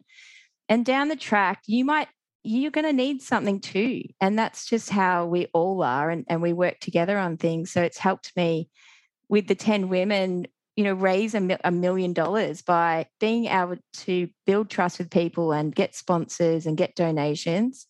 And 0.68 0.84
down 0.84 1.08
the 1.08 1.16
track 1.16 1.62
you 1.66 1.86
might 1.86 2.08
you're 2.42 2.70
going 2.70 2.84
to 2.84 2.92
need 2.92 3.22
something 3.22 3.58
too 3.58 4.02
and 4.20 4.38
that's 4.38 4.66
just 4.66 4.90
how 4.90 5.26
we 5.26 5.46
all 5.52 5.82
are 5.82 6.08
and, 6.10 6.26
and 6.28 6.42
we 6.42 6.52
work 6.52 6.78
together 6.80 7.16
on 7.16 7.38
things. 7.38 7.72
So 7.72 7.80
it's 7.80 7.98
helped 7.98 8.32
me 8.36 8.68
with 9.30 9.48
the 9.48 9.54
10 9.54 9.88
women 9.88 10.46
you 10.76 10.84
know 10.84 10.92
raise 10.92 11.34
a, 11.34 11.58
a 11.64 11.70
million 11.70 12.12
dollars 12.12 12.60
by 12.60 13.06
being 13.18 13.46
able 13.46 13.76
to 13.94 14.28
build 14.44 14.68
trust 14.68 14.98
with 14.98 15.10
people 15.10 15.52
and 15.52 15.74
get 15.74 15.94
sponsors 15.94 16.66
and 16.66 16.76
get 16.76 16.94
donations 16.94 17.86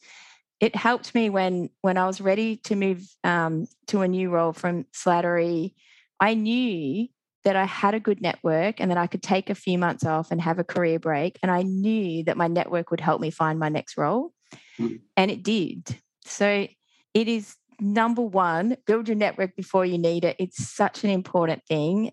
it 0.60 0.74
helped 0.74 1.14
me 1.14 1.30
when 1.30 1.70
when 1.82 1.96
I 1.96 2.06
was 2.06 2.20
ready 2.20 2.56
to 2.64 2.76
move 2.76 3.06
um, 3.24 3.66
to 3.88 4.00
a 4.00 4.08
new 4.08 4.30
role 4.30 4.52
from 4.52 4.84
Slattery. 4.92 5.74
I 6.20 6.34
knew 6.34 7.08
that 7.44 7.56
I 7.56 7.64
had 7.64 7.94
a 7.94 8.00
good 8.00 8.20
network 8.20 8.80
and 8.80 8.90
that 8.90 8.98
I 8.98 9.06
could 9.06 9.22
take 9.22 9.48
a 9.48 9.54
few 9.54 9.78
months 9.78 10.04
off 10.04 10.30
and 10.30 10.40
have 10.40 10.58
a 10.58 10.64
career 10.64 10.98
break. 10.98 11.38
And 11.42 11.50
I 11.50 11.62
knew 11.62 12.24
that 12.24 12.36
my 12.36 12.48
network 12.48 12.90
would 12.90 13.00
help 13.00 13.20
me 13.20 13.30
find 13.30 13.58
my 13.58 13.68
next 13.68 13.96
role. 13.96 14.32
Mm. 14.78 15.00
And 15.16 15.30
it 15.30 15.42
did. 15.44 15.98
So 16.24 16.66
it 17.14 17.28
is 17.28 17.54
number 17.80 18.22
one, 18.22 18.76
build 18.86 19.08
your 19.08 19.16
network 19.16 19.54
before 19.54 19.86
you 19.86 19.98
need 19.98 20.24
it. 20.24 20.36
It's 20.38 20.68
such 20.68 21.04
an 21.04 21.10
important 21.10 21.62
thing. 21.66 22.10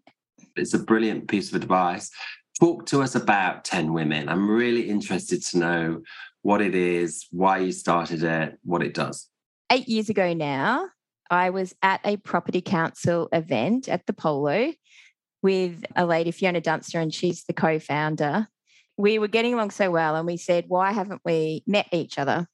It's 0.55 0.73
a 0.73 0.79
brilliant 0.79 1.27
piece 1.27 1.49
of 1.49 1.55
advice. 1.55 2.11
Talk 2.59 2.85
to 2.87 3.01
us 3.01 3.15
about 3.15 3.65
10 3.65 3.91
Women. 3.91 4.29
I'm 4.29 4.49
really 4.49 4.87
interested 4.87 5.41
to 5.47 5.57
know 5.57 6.01
what 6.45 6.61
it 6.61 6.75
is, 6.75 7.25
why 7.31 7.57
you 7.57 7.71
started 7.71 8.21
it, 8.21 8.59
what 8.63 8.83
it 8.83 8.93
does. 8.93 9.29
Eight 9.71 9.87
years 9.87 10.11
ago 10.11 10.31
now, 10.35 10.87
I 11.31 11.49
was 11.49 11.73
at 11.81 12.01
a 12.05 12.17
property 12.17 12.61
council 12.61 13.29
event 13.33 13.89
at 13.89 14.05
the 14.05 14.13
Polo 14.13 14.71
with 15.41 15.83
a 15.95 16.05
lady, 16.05 16.29
Fiona 16.29 16.61
Dunster, 16.61 16.99
and 16.99 17.11
she's 17.11 17.45
the 17.45 17.53
co 17.53 17.79
founder. 17.79 18.47
We 18.95 19.17
were 19.17 19.27
getting 19.27 19.55
along 19.55 19.71
so 19.71 19.89
well, 19.89 20.15
and 20.15 20.27
we 20.27 20.37
said, 20.37 20.65
Why 20.67 20.91
haven't 20.91 21.21
we 21.25 21.63
met 21.65 21.87
each 21.91 22.19
other? 22.19 22.45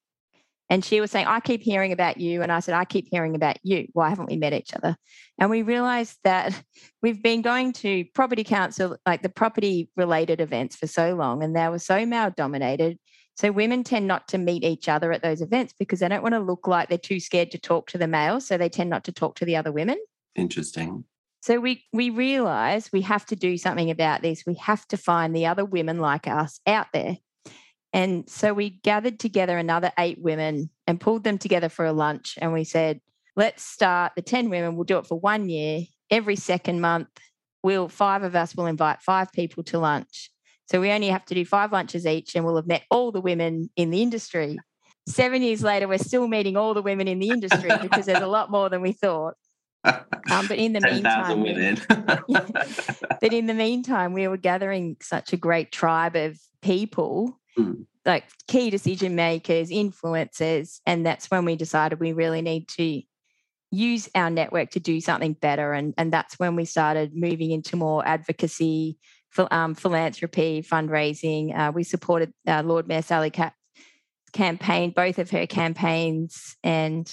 And 0.69 0.85
she 0.85 1.01
was 1.01 1.11
saying, 1.11 1.27
I 1.27 1.41
keep 1.41 1.61
hearing 1.61 1.91
about 1.91 2.15
you. 2.15 2.41
And 2.41 2.49
I 2.49 2.61
said, 2.61 2.75
I 2.75 2.85
keep 2.85 3.09
hearing 3.11 3.35
about 3.35 3.57
you. 3.61 3.87
Why 3.91 4.07
haven't 4.07 4.29
we 4.29 4.37
met 4.37 4.53
each 4.53 4.73
other? 4.73 4.95
And 5.37 5.49
we 5.49 5.63
realized 5.63 6.17
that 6.23 6.57
we've 7.01 7.21
been 7.21 7.41
going 7.41 7.73
to 7.73 8.05
property 8.13 8.45
council, 8.45 8.95
like 9.05 9.21
the 9.21 9.27
property 9.27 9.89
related 9.97 10.39
events 10.39 10.77
for 10.77 10.87
so 10.87 11.13
long, 11.13 11.43
and 11.43 11.53
they 11.53 11.67
were 11.67 11.77
so 11.77 12.05
male 12.05 12.31
dominated. 12.33 12.97
So 13.41 13.51
women 13.51 13.83
tend 13.83 14.05
not 14.05 14.27
to 14.27 14.37
meet 14.37 14.63
each 14.63 14.87
other 14.87 15.11
at 15.11 15.23
those 15.23 15.41
events 15.41 15.73
because 15.79 16.01
they 16.01 16.07
don't 16.07 16.21
want 16.21 16.35
to 16.35 16.39
look 16.39 16.67
like 16.67 16.89
they're 16.89 16.97
too 16.99 17.19
scared 17.19 17.49
to 17.51 17.57
talk 17.57 17.89
to 17.89 17.97
the 17.97 18.07
males. 18.07 18.45
So 18.45 18.55
they 18.55 18.69
tend 18.69 18.91
not 18.91 19.03
to 19.05 19.11
talk 19.11 19.35
to 19.37 19.45
the 19.45 19.55
other 19.55 19.71
women. 19.71 19.97
Interesting. 20.35 21.05
So 21.41 21.59
we 21.59 21.83
we 21.91 22.11
realize 22.11 22.91
we 22.91 23.01
have 23.01 23.25
to 23.25 23.35
do 23.35 23.57
something 23.57 23.89
about 23.89 24.21
this. 24.21 24.45
We 24.45 24.53
have 24.55 24.87
to 24.89 24.97
find 24.97 25.35
the 25.35 25.47
other 25.47 25.65
women 25.65 25.97
like 25.97 26.27
us 26.27 26.59
out 26.67 26.85
there. 26.93 27.17
And 27.91 28.29
so 28.29 28.53
we 28.53 28.69
gathered 28.69 29.19
together 29.19 29.57
another 29.57 29.91
eight 29.97 30.21
women 30.21 30.69
and 30.85 31.01
pulled 31.01 31.23
them 31.23 31.39
together 31.39 31.69
for 31.69 31.83
a 31.83 31.93
lunch. 31.93 32.37
And 32.39 32.53
we 32.53 32.63
said, 32.63 33.01
let's 33.35 33.63
start 33.63 34.13
the 34.15 34.21
10 34.21 34.51
women. 34.51 34.75
We'll 34.75 34.83
do 34.83 34.99
it 34.99 35.07
for 35.07 35.19
one 35.19 35.49
year. 35.49 35.81
Every 36.11 36.35
second 36.35 36.79
month, 36.79 37.09
we'll 37.63 37.89
five 37.89 38.21
of 38.21 38.35
us 38.35 38.55
will 38.55 38.67
invite 38.67 39.01
five 39.01 39.33
people 39.33 39.63
to 39.63 39.79
lunch. 39.79 40.29
So 40.71 40.79
we 40.79 40.89
only 40.89 41.09
have 41.09 41.25
to 41.25 41.35
do 41.35 41.43
five 41.43 41.73
lunches 41.73 42.05
each 42.05 42.33
and 42.33 42.45
we'll 42.45 42.55
have 42.55 42.65
met 42.65 42.83
all 42.89 43.11
the 43.11 43.19
women 43.19 43.69
in 43.75 43.89
the 43.89 44.01
industry. 44.01 44.57
Seven 45.05 45.41
years 45.41 45.63
later, 45.63 45.85
we're 45.85 45.97
still 45.97 46.29
meeting 46.29 46.55
all 46.55 46.73
the 46.73 46.81
women 46.81 47.09
in 47.09 47.19
the 47.19 47.27
industry 47.27 47.69
because 47.81 48.05
there's 48.05 48.23
a 48.23 48.27
lot 48.27 48.49
more 48.49 48.69
than 48.69 48.81
we 48.81 48.93
thought. 48.93 49.33
Um, 49.83 50.47
but 50.47 50.57
in 50.57 50.71
the 50.71 50.79
meantime, 50.89 51.43
but 53.21 53.33
in 53.33 53.47
the 53.47 53.53
meantime, 53.53 54.13
we 54.13 54.29
were 54.29 54.37
gathering 54.37 54.95
such 55.01 55.33
a 55.33 55.37
great 55.37 55.73
tribe 55.73 56.15
of 56.15 56.39
people, 56.61 57.37
mm. 57.59 57.85
like 58.05 58.23
key 58.47 58.69
decision 58.69 59.15
makers, 59.15 59.71
influencers, 59.71 60.79
and 60.85 61.05
that's 61.05 61.29
when 61.29 61.43
we 61.43 61.57
decided 61.57 61.99
we 61.99 62.13
really 62.13 62.41
need 62.41 62.69
to 62.69 63.01
use 63.71 64.07
our 64.15 64.29
network 64.29 64.69
to 64.71 64.79
do 64.79 65.01
something 65.01 65.33
better. 65.33 65.73
And 65.73 65.95
and 65.97 66.13
that's 66.13 66.39
when 66.39 66.55
we 66.55 66.63
started 66.63 67.15
moving 67.15 67.51
into 67.51 67.75
more 67.75 68.07
advocacy, 68.07 68.97
um, 69.51 69.75
philanthropy, 69.75 70.61
fundraising. 70.61 71.57
Uh, 71.57 71.71
we 71.71 71.83
supported 71.83 72.33
uh, 72.47 72.63
Lord 72.63 72.87
Mayor 72.87 73.01
Sally 73.01 73.29
Capp's 73.29 73.55
campaign, 74.33 74.91
both 74.91 75.19
of 75.19 75.29
her 75.31 75.45
campaigns, 75.45 76.55
and 76.63 77.11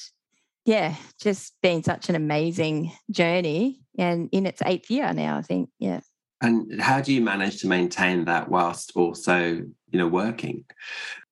yeah, 0.64 0.94
just 1.20 1.54
been 1.62 1.82
such 1.82 2.08
an 2.08 2.14
amazing 2.14 2.92
journey. 3.10 3.80
And 3.98 4.28
in 4.32 4.46
its 4.46 4.62
eighth 4.64 4.90
year 4.90 5.12
now, 5.12 5.38
I 5.38 5.42
think. 5.42 5.70
Yeah. 5.78 6.00
And 6.40 6.80
how 6.80 7.00
do 7.00 7.12
you 7.12 7.20
manage 7.20 7.60
to 7.62 7.66
maintain 7.66 8.26
that 8.26 8.48
whilst 8.48 8.92
also, 8.94 9.40
you 9.40 9.98
know, 9.98 10.06
working? 10.06 10.64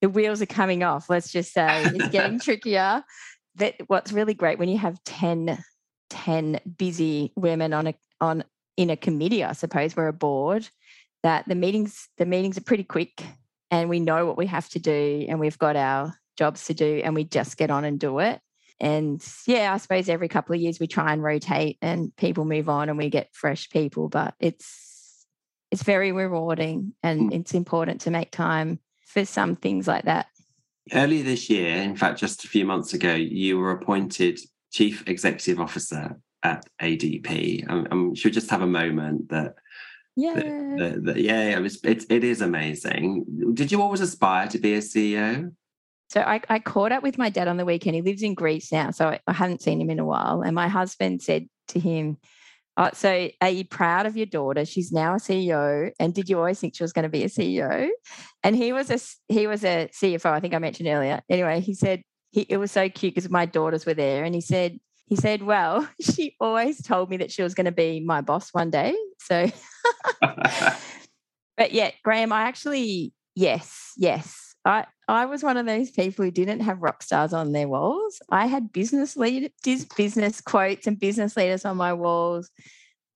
The 0.00 0.08
wheels 0.08 0.42
are 0.42 0.46
coming 0.46 0.82
off, 0.82 1.08
let's 1.08 1.30
just 1.30 1.52
say. 1.52 1.84
It's 1.84 2.08
getting 2.08 2.40
trickier. 2.40 3.04
That 3.56 3.76
what's 3.86 4.12
really 4.12 4.34
great 4.34 4.58
when 4.58 4.68
you 4.68 4.78
have 4.78 5.02
10, 5.04 5.62
10 6.10 6.60
busy 6.76 7.32
women 7.36 7.72
on 7.72 7.86
a 7.86 7.94
on 8.20 8.44
in 8.76 8.90
a 8.90 8.96
committee, 8.96 9.42
I 9.42 9.52
suppose, 9.52 9.96
we're 9.96 10.08
a 10.08 10.12
board, 10.12 10.68
that 11.26 11.48
the 11.48 11.56
meetings, 11.56 12.08
the 12.18 12.24
meetings 12.24 12.56
are 12.56 12.62
pretty 12.62 12.84
quick 12.84 13.20
and 13.72 13.90
we 13.90 13.98
know 13.98 14.26
what 14.26 14.36
we 14.36 14.46
have 14.46 14.68
to 14.68 14.78
do 14.78 15.26
and 15.28 15.40
we've 15.40 15.58
got 15.58 15.74
our 15.74 16.16
jobs 16.38 16.66
to 16.66 16.72
do 16.72 17.00
and 17.02 17.16
we 17.16 17.24
just 17.24 17.56
get 17.56 17.68
on 17.68 17.84
and 17.84 17.98
do 17.98 18.20
it. 18.20 18.40
And 18.78 19.20
yeah, 19.44 19.74
I 19.74 19.78
suppose 19.78 20.08
every 20.08 20.28
couple 20.28 20.54
of 20.54 20.60
years 20.60 20.78
we 20.78 20.86
try 20.86 21.12
and 21.12 21.20
rotate 21.20 21.78
and 21.82 22.14
people 22.14 22.44
move 22.44 22.68
on 22.68 22.88
and 22.88 22.96
we 22.96 23.10
get 23.10 23.34
fresh 23.34 23.68
people, 23.70 24.08
but 24.08 24.34
it's 24.38 25.26
it's 25.72 25.82
very 25.82 26.12
rewarding 26.12 26.92
and 27.02 27.32
mm. 27.32 27.40
it's 27.40 27.54
important 27.54 28.02
to 28.02 28.12
make 28.12 28.30
time 28.30 28.78
for 29.04 29.24
some 29.24 29.56
things 29.56 29.88
like 29.88 30.04
that. 30.04 30.26
Earlier 30.92 31.24
this 31.24 31.50
year, 31.50 31.74
in 31.74 31.96
fact, 31.96 32.20
just 32.20 32.44
a 32.44 32.48
few 32.48 32.64
months 32.64 32.94
ago, 32.94 33.14
you 33.14 33.58
were 33.58 33.72
appointed 33.72 34.38
Chief 34.70 35.02
Executive 35.08 35.58
Officer 35.58 36.20
at 36.44 36.64
ADP. 36.80 37.68
Um, 37.68 37.88
um, 37.90 38.14
should 38.14 38.32
just 38.32 38.50
have 38.50 38.62
a 38.62 38.66
moment 38.68 39.30
that 39.30 39.56
yeah, 40.16 41.14
yeah, 41.14 41.56
it, 41.56 41.60
was, 41.60 41.82
it, 41.84 42.06
it 42.10 42.24
is 42.24 42.40
amazing. 42.40 43.24
Did 43.52 43.70
you 43.70 43.82
always 43.82 44.00
aspire 44.00 44.48
to 44.48 44.58
be 44.58 44.74
a 44.74 44.78
CEO? 44.78 45.52
So 46.08 46.22
I, 46.22 46.40
I 46.48 46.58
caught 46.58 46.92
up 46.92 47.02
with 47.02 47.18
my 47.18 47.28
dad 47.28 47.48
on 47.48 47.58
the 47.58 47.64
weekend. 47.64 47.96
He 47.96 48.02
lives 48.02 48.22
in 48.22 48.34
Greece 48.34 48.72
now, 48.72 48.90
so 48.92 49.08
I, 49.08 49.20
I 49.26 49.32
haven't 49.32 49.60
seen 49.60 49.80
him 49.80 49.90
in 49.90 49.98
a 49.98 50.04
while. 50.04 50.42
And 50.42 50.54
my 50.54 50.68
husband 50.68 51.20
said 51.20 51.48
to 51.68 51.80
him, 51.80 52.16
oh, 52.76 52.90
"So 52.94 53.28
are 53.42 53.50
you 53.50 53.64
proud 53.66 54.06
of 54.06 54.16
your 54.16 54.26
daughter? 54.26 54.64
She's 54.64 54.90
now 54.92 55.14
a 55.14 55.18
CEO. 55.18 55.90
And 56.00 56.14
did 56.14 56.28
you 56.28 56.38
always 56.38 56.58
think 56.58 56.76
she 56.76 56.84
was 56.84 56.92
going 56.92 57.02
to 57.02 57.08
be 57.08 57.24
a 57.24 57.28
CEO?" 57.28 57.90
And 58.42 58.56
he 58.56 58.72
was 58.72 58.90
a 58.90 58.98
he 59.32 59.46
was 59.46 59.64
a 59.64 59.90
CFO. 59.92 60.30
I 60.30 60.40
think 60.40 60.54
I 60.54 60.58
mentioned 60.58 60.88
earlier. 60.88 61.20
Anyway, 61.28 61.60
he 61.60 61.74
said 61.74 62.02
he, 62.30 62.42
it 62.48 62.56
was 62.56 62.70
so 62.70 62.88
cute 62.88 63.14
because 63.14 63.28
my 63.28 63.44
daughters 63.44 63.84
were 63.84 63.94
there, 63.94 64.24
and 64.24 64.34
he 64.34 64.40
said 64.40 64.78
he 65.06 65.16
said, 65.16 65.42
Well, 65.42 65.88
she 66.00 66.36
always 66.40 66.82
told 66.82 67.10
me 67.10 67.16
that 67.18 67.32
she 67.32 67.42
was 67.42 67.54
going 67.54 67.66
to 67.66 67.72
be 67.72 68.00
my 68.00 68.20
boss 68.20 68.50
one 68.52 68.70
day. 68.70 68.94
So, 69.20 69.50
but 70.20 71.72
yeah, 71.72 71.90
Graham, 72.04 72.32
I 72.32 72.42
actually, 72.42 73.12
yes, 73.34 73.92
yes. 73.96 74.42
I, 74.64 74.86
I 75.06 75.26
was 75.26 75.44
one 75.44 75.56
of 75.56 75.66
those 75.66 75.92
people 75.92 76.24
who 76.24 76.32
didn't 76.32 76.60
have 76.60 76.82
rock 76.82 77.00
stars 77.02 77.32
on 77.32 77.52
their 77.52 77.68
walls. 77.68 78.20
I 78.30 78.46
had 78.46 78.72
business 78.72 79.16
leaders, 79.16 79.50
business 79.96 80.40
quotes 80.40 80.88
and 80.88 80.98
business 80.98 81.36
leaders 81.36 81.64
on 81.64 81.76
my 81.76 81.92
walls. 81.92 82.50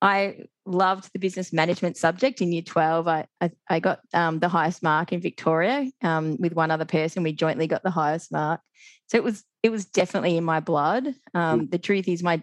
I 0.01 0.45
loved 0.65 1.11
the 1.13 1.19
business 1.19 1.53
management 1.53 1.97
subject 1.97 2.41
in 2.41 2.53
year 2.53 2.63
12. 2.63 3.09
I, 3.09 3.27
I, 3.41 3.51
I 3.69 3.81
got 3.81 4.01
um, 4.15 4.39
the 4.39 4.49
highest 4.49 4.83
mark 4.83 5.13
in 5.13 5.21
Victoria 5.21 5.91
um, 6.03 6.37
with 6.39 6.55
one 6.55 6.71
other 6.71 6.85
person. 6.85 7.25
We 7.25 7.33
jointly 7.33 7.67
got 7.67 7.83
the 7.83 7.91
highest 7.91 8.31
mark. 8.31 8.61
So 9.09 9.17
it 9.17 9.25
was 9.25 9.45
it 9.63 9.71
was 9.71 9.85
definitely 9.85 10.37
in 10.37 10.45
my 10.45 10.61
blood. 10.61 11.15
Um, 11.35 11.69
the 11.69 11.79
truth 11.79 12.09
is, 12.09 12.23
my 12.23 12.43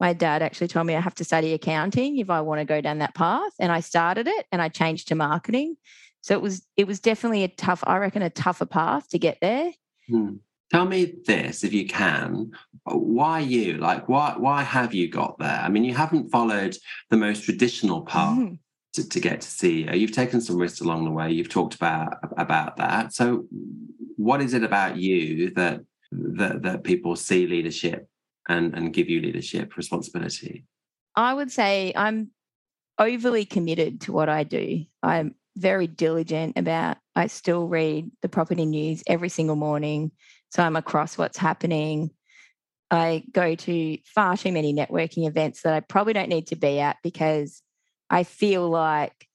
my 0.00 0.12
dad 0.12 0.42
actually 0.42 0.68
told 0.68 0.86
me 0.86 0.96
I 0.96 1.00
have 1.00 1.14
to 1.16 1.24
study 1.24 1.54
accounting 1.54 2.18
if 2.18 2.28
I 2.28 2.40
want 2.40 2.60
to 2.60 2.64
go 2.64 2.80
down 2.80 2.98
that 2.98 3.14
path, 3.14 3.52
and 3.58 3.70
I 3.72 3.80
started 3.80 4.26
it 4.26 4.46
and 4.52 4.60
I 4.60 4.68
changed 4.68 5.08
to 5.08 5.14
marketing. 5.14 5.76
So 6.20 6.34
it 6.34 6.42
was 6.42 6.66
it 6.76 6.86
was 6.86 7.00
definitely 7.00 7.44
a 7.44 7.48
tough, 7.48 7.84
I 7.86 7.98
reckon, 7.98 8.22
a 8.22 8.30
tougher 8.30 8.66
path 8.66 9.08
to 9.10 9.18
get 9.18 9.38
there. 9.40 9.72
Hmm. 10.08 10.36
Tell 10.70 10.86
me 10.86 11.14
this, 11.26 11.62
if 11.62 11.72
you 11.72 11.86
can, 11.86 12.50
why 12.84 13.40
you? 13.40 13.74
Like, 13.74 14.08
why 14.08 14.34
why 14.36 14.62
have 14.62 14.94
you 14.94 15.08
got 15.08 15.38
there? 15.38 15.60
I 15.62 15.68
mean, 15.68 15.84
you 15.84 15.94
haven't 15.94 16.30
followed 16.30 16.76
the 17.10 17.16
most 17.16 17.44
traditional 17.44 18.02
path. 18.02 18.38
Mm. 18.38 18.58
To, 18.94 19.08
to 19.08 19.18
get 19.18 19.40
to 19.40 19.48
CEO, 19.48 19.98
you've 19.98 20.12
taken 20.12 20.40
some 20.40 20.56
risks 20.56 20.80
along 20.80 21.04
the 21.04 21.10
way. 21.10 21.28
You've 21.32 21.48
talked 21.48 21.74
about 21.74 22.16
about 22.38 22.76
that. 22.76 23.12
So, 23.12 23.44
what 24.16 24.40
is 24.40 24.54
it 24.54 24.62
about 24.62 24.96
you 24.96 25.50
that 25.54 25.80
that 26.36 26.62
that 26.62 26.84
people 26.84 27.16
see 27.16 27.46
leadership 27.46 28.08
and 28.48 28.74
and 28.74 28.92
give 28.92 29.08
you 29.08 29.20
leadership 29.20 29.76
responsibility? 29.76 30.66
I 31.16 31.34
would 31.34 31.50
say 31.50 31.92
I'm 31.94 32.30
overly 32.98 33.44
committed 33.44 34.02
to 34.02 34.12
what 34.12 34.28
I 34.28 34.44
do. 34.44 34.84
I'm 35.02 35.34
very 35.56 35.86
diligent 35.86 36.58
about 36.58 36.98
I 37.14 37.28
still 37.28 37.68
read 37.68 38.10
the 38.22 38.28
property 38.28 38.66
news 38.66 39.02
every 39.06 39.28
single 39.28 39.56
morning. 39.56 40.10
So 40.50 40.62
I'm 40.62 40.76
across 40.76 41.16
what's 41.16 41.38
happening. 41.38 42.10
I 42.90 43.24
go 43.32 43.54
to 43.54 43.98
far 44.04 44.36
too 44.36 44.52
many 44.52 44.74
networking 44.74 45.26
events 45.26 45.62
that 45.62 45.74
I 45.74 45.80
probably 45.80 46.12
don't 46.12 46.28
need 46.28 46.48
to 46.48 46.56
be 46.56 46.80
at 46.80 46.96
because 47.02 47.62
I 48.10 48.24
feel 48.24 48.68
like 48.68 49.28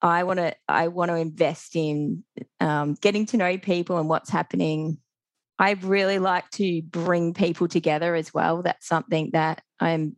I 0.00 0.24
want 0.24 0.38
to 0.38 0.54
I 0.68 0.88
want 0.88 1.10
to 1.10 1.16
invest 1.16 1.76
in 1.76 2.24
um, 2.60 2.94
getting 2.94 3.26
to 3.26 3.36
know 3.36 3.58
people 3.58 3.98
and 3.98 4.08
what's 4.08 4.30
happening 4.30 4.98
I 5.58 5.72
really 5.72 6.18
like 6.18 6.50
to 6.52 6.82
bring 6.82 7.34
people 7.34 7.68
together 7.68 8.14
as 8.14 8.34
well. 8.34 8.62
That's 8.62 8.86
something 8.86 9.30
that 9.32 9.62
I'm 9.80 10.16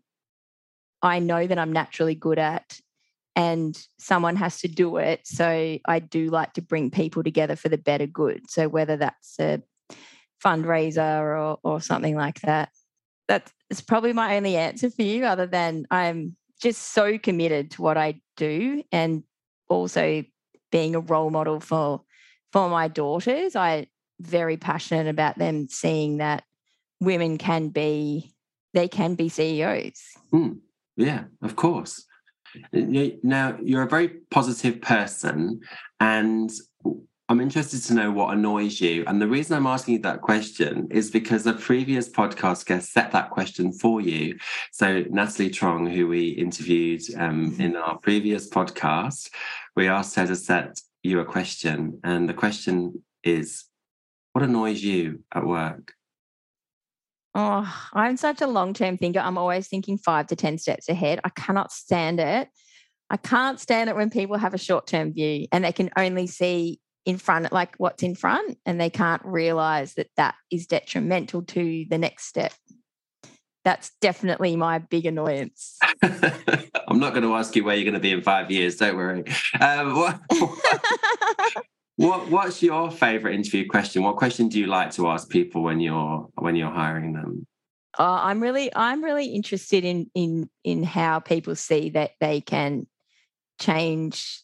I 1.03 1.19
know 1.19 1.47
that 1.47 1.59
I'm 1.59 1.73
naturally 1.73 2.15
good 2.15 2.39
at 2.39 2.81
and 3.37 3.79
someone 3.99 4.37
has 4.37 4.61
to 4.61 4.69
do 4.69 4.97
it. 4.97 5.21
So 5.27 5.79
I 5.87 5.99
do 5.99 6.31
like 6.31 6.55
to 6.55 6.63
bring 6.63 6.91
people 6.91 7.23
together 7.23 7.57
for 7.57 7.69
the 7.69 7.77
better 7.77 8.07
good. 8.07 8.49
So 8.49 8.69
whether 8.69 8.97
that's 8.97 9.39
a 9.39 9.63
fundraiser 10.43 11.39
or 11.39 11.59
or 11.63 11.81
something 11.81 12.17
like 12.17 12.41
that. 12.43 12.71
That's 13.29 13.53
probably 13.87 14.13
my 14.13 14.37
only 14.37 14.57
answer 14.57 14.91
for 14.91 15.03
you, 15.03 15.25
other 15.25 15.47
than 15.47 15.87
I'm 15.91 16.37
just 16.63 16.93
so 16.93 17.19
committed 17.19 17.71
to 17.73 17.83
what 17.83 17.97
I 17.97 18.21
do 18.37 18.83
and 18.93 19.23
also 19.69 20.25
being 20.71 20.95
a 20.95 21.01
role 21.01 21.31
model 21.31 21.61
for 21.61 22.03
for 22.53 22.69
my 22.69 22.89
daughters. 22.89 23.57
I 23.57 23.87
very 24.21 24.57
passionate 24.57 25.09
about 25.09 25.39
them 25.39 25.69
seeing 25.69 26.19
that 26.19 26.45
women 27.01 27.39
can 27.39 27.69
be 27.69 28.35
they 28.73 28.89
can 28.89 29.15
be 29.15 29.29
CEOs. 29.29 30.03
Mm, 30.33 30.59
yeah, 30.97 31.25
of 31.43 31.55
course. 31.55 32.05
Now 32.73 33.57
you're 33.63 33.83
a 33.83 33.89
very 33.89 34.09
positive 34.31 34.81
person, 34.81 35.61
and 36.01 36.51
I'm 37.29 37.41
interested 37.41 37.83
to 37.85 37.95
know 37.95 38.13
what 38.13 38.35
annoys 38.35 38.81
you. 38.81 39.05
And 39.07 39.21
the 39.21 39.27
reason 39.27 39.57
I'm 39.57 39.67
asking 39.67 39.95
you 39.95 40.01
that 40.01 40.21
question 40.21 40.89
is 40.91 41.11
because 41.11 41.47
a 41.47 41.55
previous 41.55 42.09
podcast 42.09 42.67
guest 42.67 42.93
set 42.93 43.13
that 43.13 43.31
question 43.31 43.73
for 43.73 44.01
you. 44.01 44.37
So 44.73 45.05
Natalie 45.09 45.51
Trong, 45.51 45.87
who 45.87 46.07
we 46.07 46.29
interviewed 46.29 47.03
um, 47.17 47.53
mm-hmm. 47.53 47.63
in 47.63 47.77
our 47.77 47.97
previous 47.99 48.49
podcast, 48.49 49.31
we 49.75 49.89
asked 49.89 50.17
her 50.17 50.27
to 50.27 50.37
set 50.37 50.81
you 51.03 51.21
a 51.21 51.25
question, 51.25 52.01
and 52.05 52.29
the 52.29 52.35
question 52.35 53.03
is 53.23 53.65
what 54.35 54.43
annoys 54.43 54.83
you 54.83 55.21
at 55.33 55.47
work? 55.47 55.95
Oh, 57.37 57.89
I'm 57.93 58.17
such 58.17 58.43
a 58.43 58.49
long 58.49 58.75
term 58.75 58.99
thinker. 58.99 59.21
I'm 59.21 59.39
always 59.39 59.69
thinking 59.69 59.97
five 59.97 60.27
to 60.27 60.37
10 60.37 60.59
steps 60.59 60.89
ahead. 60.89 61.21
I 61.25 61.29
cannot 61.31 61.73
stand 61.73 62.19
it. 62.19 62.49
I 63.11 63.17
can't 63.17 63.61
stand 63.61 63.91
it 63.91 63.97
when 63.97 64.11
people 64.11 64.37
have 64.37 64.53
a 64.53 64.59
short 64.59 64.89
term 64.89 65.13
view 65.13 65.47
and 65.53 65.65
they 65.65 65.73
can 65.73 65.91
only 65.97 66.27
see 66.27 66.81
in 67.05 67.17
front, 67.17 67.53
like 67.53 67.75
what's 67.77 68.03
in 68.03 68.17
front, 68.17 68.59
and 68.67 68.81
they 68.81 68.91
can't 68.91 69.23
realize 69.25 69.95
that 69.95 70.09
that 70.17 70.35
is 70.51 70.67
detrimental 70.67 71.43
to 71.43 71.87
the 71.89 71.99
next 71.99 72.27
step. 72.27 72.53
That's 73.65 73.93
definitely 74.01 74.57
my 74.57 74.79
big 74.79 75.07
annoyance. 75.07 75.79
I'm 76.03 76.99
not 76.99 77.15
going 77.15 77.23
to 77.23 77.35
ask 77.35 77.55
you 77.55 77.65
where 77.65 77.77
you're 77.77 77.85
going 77.85 77.95
to 77.95 78.01
be 78.01 78.13
in 78.13 78.21
five 78.21 78.51
years. 78.51 78.77
Don't 78.77 78.97
worry. 78.97 79.25
Um, 79.61 79.95
what, 79.97 80.21
what 80.29 80.59
What's 81.97 82.63
your 82.63 82.91
favorite 82.91 83.35
interview 83.35 83.69
question? 83.69 84.03
What 84.03 84.17
question 84.17 84.49
do 84.49 84.59
you 84.59 84.67
like 84.67 84.91
to 84.93 85.09
ask 85.09 85.29
people 85.29 85.63
when 85.63 85.81
you're 85.81 86.29
when 86.35 86.57
you're 86.57 86.71
hiring 86.71 87.13
them? 87.13 87.47
Uh, 87.97 88.21
I'm 88.23 88.43
really 88.43 88.75
I'm 88.75 89.05
really 89.05 89.27
interested 89.27 89.85
in 89.85 90.11
in 90.15 90.51
in 90.65 90.83
how 90.83 91.21
people 91.21 91.55
see 91.55 91.91
that 91.91 92.13
they 92.21 92.41
can 92.41 92.87
change 93.61 94.43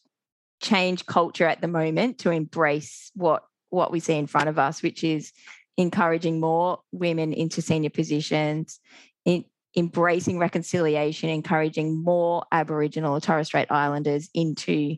change 0.61 1.05
culture 1.05 1.45
at 1.45 1.59
the 1.59 1.67
moment 1.67 2.19
to 2.19 2.31
embrace 2.31 3.11
what 3.15 3.43
what 3.69 3.91
we 3.91 3.99
see 3.99 4.15
in 4.15 4.27
front 4.27 4.47
of 4.47 4.57
us, 4.57 4.81
which 4.81 5.03
is 5.03 5.33
encouraging 5.77 6.39
more 6.39 6.79
women 6.91 7.33
into 7.33 7.61
senior 7.61 7.89
positions, 7.89 8.79
in, 9.25 9.43
embracing 9.75 10.37
reconciliation, 10.37 11.29
encouraging 11.29 12.01
more 12.01 12.43
Aboriginal 12.51 13.15
or 13.15 13.19
Torres 13.19 13.47
Strait 13.47 13.71
Islanders 13.71 14.29
into 14.33 14.97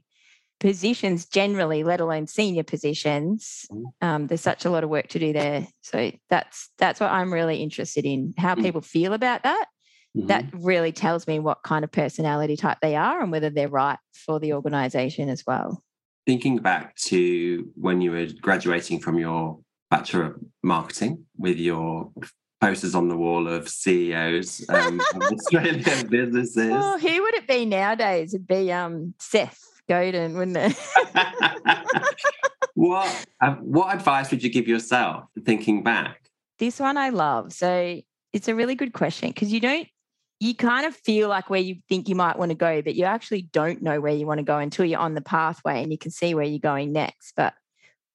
positions 0.63 1.25
generally, 1.25 1.83
let 1.83 1.99
alone 1.99 2.25
senior 2.25 2.63
positions, 2.63 3.65
mm. 3.69 3.83
um, 4.01 4.27
there's 4.27 4.39
such 4.39 4.63
a 4.63 4.69
lot 4.69 4.85
of 4.85 4.89
work 4.89 5.09
to 5.09 5.19
do 5.19 5.33
there. 5.33 5.67
So 5.81 6.09
that's 6.29 6.69
that's 6.77 7.01
what 7.01 7.11
I'm 7.11 7.33
really 7.33 7.57
interested 7.57 8.05
in. 8.05 8.33
How 8.37 8.55
mm. 8.55 8.61
people 8.63 8.79
feel 8.79 9.11
about 9.11 9.43
that. 9.43 9.65
Mm-hmm. 10.15 10.27
That 10.27 10.45
really 10.53 10.93
tells 10.93 11.27
me 11.27 11.39
what 11.39 11.63
kind 11.63 11.83
of 11.83 11.91
personality 11.91 12.55
type 12.55 12.77
they 12.81 12.95
are 12.95 13.21
and 13.21 13.29
whether 13.29 13.49
they're 13.49 13.67
right 13.67 13.99
for 14.13 14.39
the 14.39 14.53
organization 14.53 15.27
as 15.27 15.43
well. 15.45 15.83
Thinking 16.25 16.59
back 16.59 16.95
to 17.07 17.69
when 17.75 17.99
you 17.99 18.11
were 18.11 18.27
graduating 18.39 19.01
from 19.01 19.19
your 19.19 19.59
Bachelor 19.91 20.27
of 20.27 20.39
Marketing 20.63 21.25
with 21.37 21.57
your 21.57 22.09
posters 22.61 22.95
on 22.95 23.09
the 23.09 23.17
wall 23.17 23.49
of 23.49 23.67
CEOs 23.67 24.65
um, 24.69 25.01
of 25.15 25.23
Australian 25.23 25.83
businesses. 26.09 26.71
Oh, 26.73 26.97
who 26.99 27.21
would 27.23 27.33
it 27.33 27.47
be 27.47 27.65
nowadays? 27.65 28.33
It'd 28.33 28.47
be 28.47 28.71
um, 28.71 29.13
Seth 29.19 29.59
Godin, 29.93 30.35
wouldn't 30.35 30.57
it? 30.57 30.77
what 32.73 33.25
uh, 33.41 33.51
what 33.55 33.93
advice 33.93 34.31
would 34.31 34.41
you 34.41 34.49
give 34.49 34.67
yourself 34.67 35.25
thinking 35.45 35.83
back? 35.83 36.29
This 36.57 36.79
one 36.79 36.97
I 36.97 37.09
love. 37.09 37.53
So 37.53 38.01
it's 38.31 38.47
a 38.47 38.55
really 38.55 38.73
good 38.73 38.93
question 38.93 39.29
because 39.29 39.53
you 39.53 39.59
don't 39.59 39.87
you 40.39 40.55
kind 40.55 40.87
of 40.87 40.95
feel 40.95 41.29
like 41.29 41.51
where 41.51 41.61
you 41.61 41.75
think 41.87 42.09
you 42.09 42.15
might 42.15 42.39
want 42.39 42.49
to 42.49 42.55
go, 42.55 42.81
but 42.81 42.95
you 42.95 43.05
actually 43.05 43.43
don't 43.43 43.83
know 43.83 44.01
where 44.01 44.13
you 44.13 44.25
want 44.25 44.39
to 44.39 44.43
go 44.43 44.57
until 44.57 44.83
you're 44.83 44.99
on 44.99 45.13
the 45.13 45.21
pathway 45.21 45.83
and 45.83 45.91
you 45.91 45.97
can 45.97 46.09
see 46.09 46.33
where 46.33 46.43
you're 46.43 46.57
going 46.57 46.91
next. 46.91 47.33
But 47.37 47.53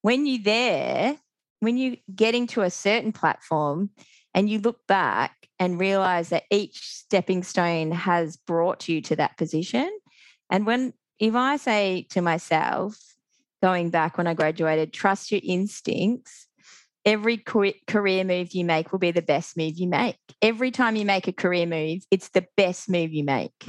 when 0.01 0.25
you're 0.25 0.43
there, 0.43 1.17
when 1.61 1.77
you're 1.77 1.95
getting 2.13 2.45
to 2.47 2.61
a 2.61 2.69
certain 2.69 3.13
platform 3.13 3.89
and 4.33 4.49
you 4.49 4.59
look 4.59 4.85
back 4.85 5.47
and 5.59 5.79
realize 5.79 6.29
that 6.29 6.43
each 6.51 6.79
stepping 6.83 7.41
stone 7.41 7.91
has 7.91 8.35
brought 8.35 8.89
you 8.89 9.01
to 9.01 9.15
that 9.15 9.37
position. 9.37 9.89
And 10.49 10.65
when, 10.65 10.93
if 11.19 11.35
I 11.35 11.57
say 11.57 12.07
to 12.11 12.21
myself, 12.21 12.97
going 13.61 13.89
back 13.89 14.17
when 14.17 14.27
I 14.27 14.33
graduated, 14.33 14.93
trust 14.93 15.31
your 15.31 15.41
instincts, 15.43 16.47
every 17.05 17.37
career 17.37 18.23
move 18.23 18.53
you 18.53 18.65
make 18.65 18.91
will 18.91 18.99
be 18.99 19.11
the 19.11 19.21
best 19.21 19.57
move 19.57 19.77
you 19.77 19.87
make. 19.87 20.17
Every 20.41 20.71
time 20.71 20.95
you 20.95 21.05
make 21.05 21.27
a 21.27 21.33
career 21.33 21.65
move, 21.65 22.03
it's 22.09 22.29
the 22.29 22.45
best 22.55 22.89
move 22.89 23.13
you 23.13 23.23
make. 23.23 23.65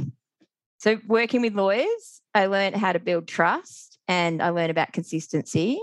So, 0.78 0.98
working 1.06 1.42
with 1.42 1.54
lawyers, 1.54 2.22
I 2.34 2.46
learned 2.46 2.76
how 2.76 2.92
to 2.92 2.98
build 2.98 3.28
trust 3.28 3.98
and 4.08 4.42
I 4.42 4.50
learned 4.50 4.70
about 4.70 4.92
consistency. 4.92 5.80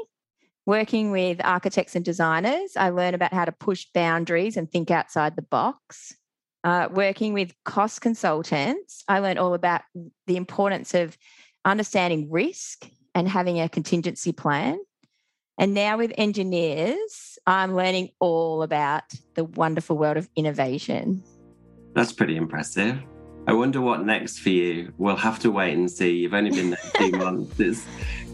Working 0.65 1.12
with 1.12 1.39
architects 1.45 1.95
and 1.95 2.03
designers, 2.03 2.75
I 2.75 2.89
learned 2.89 3.15
about 3.15 3.34
how 3.34 3.45
to 3.45 3.51
push 3.51 3.86
boundaries 3.93 4.58
and 4.58 4.69
think 4.69 4.91
outside 4.91 5.36
the 5.36 5.43
box. 5.43 6.13
Uh, 6.63 6.89
working 6.91 7.34
with 7.34 7.53
cost 7.63 8.01
consultants, 8.01 9.03
I 9.08 9.19
learned 9.19 9.39
all 9.39 9.53
about 9.53 9.84
the 10.25 10.36
importance 10.36 10.93
of 10.93 11.17
understanding 11.67 12.32
risk 12.32 12.89
and 13.13 13.27
having 13.27 13.60
a 13.60 13.69
contingency 13.69 14.32
plan. 14.32 14.80
And 15.60 15.73
now 15.73 15.97
with 15.97 16.13
engineers, 16.17 17.38
I'm 17.45 17.75
learning 17.75 18.10
all 18.19 18.63
about 18.63 19.03
the 19.36 19.43
wonderful 19.43 19.97
world 19.97 20.17
of 20.17 20.30
innovation. 20.36 21.23
That's 21.93 22.13
pretty 22.13 22.38
impressive. 22.38 22.99
I 23.47 23.53
wonder 23.53 23.82
what 23.82 24.06
next 24.06 24.39
for 24.39 24.49
you. 24.49 24.93
We'll 24.97 25.15
have 25.15 25.39
to 25.39 25.51
wait 25.51 25.73
and 25.73 25.89
see. 25.89 26.17
You've 26.17 26.34
only 26.34 26.51
been 26.51 26.71
there 26.71 26.80
a 26.93 26.97
few 26.97 27.12
months. 27.17 27.60
It's, 27.60 27.86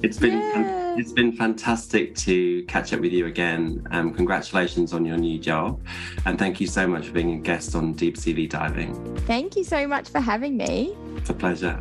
it's 0.01 0.17
been 0.17 0.33
yeah. 0.33 0.95
it's 0.97 1.13
been 1.13 1.31
fantastic 1.31 2.15
to 2.15 2.63
catch 2.63 2.91
up 2.93 2.99
with 2.99 3.13
you 3.13 3.27
again. 3.27 3.87
Um, 3.91 4.13
congratulations 4.13 4.91
on 4.91 5.05
your 5.05 5.17
new 5.17 5.39
job, 5.39 5.81
and 6.25 6.37
thank 6.37 6.59
you 6.59 6.67
so 6.67 6.87
much 6.87 7.07
for 7.07 7.13
being 7.13 7.35
a 7.35 7.37
guest 7.37 7.75
on 7.75 7.93
Deep 7.93 8.17
CV 8.17 8.49
Diving. 8.49 9.15
Thank 9.19 9.55
you 9.55 9.63
so 9.63 9.87
much 9.87 10.09
for 10.09 10.19
having 10.19 10.57
me. 10.57 10.97
It's 11.15 11.29
a 11.29 11.33
pleasure. 11.33 11.79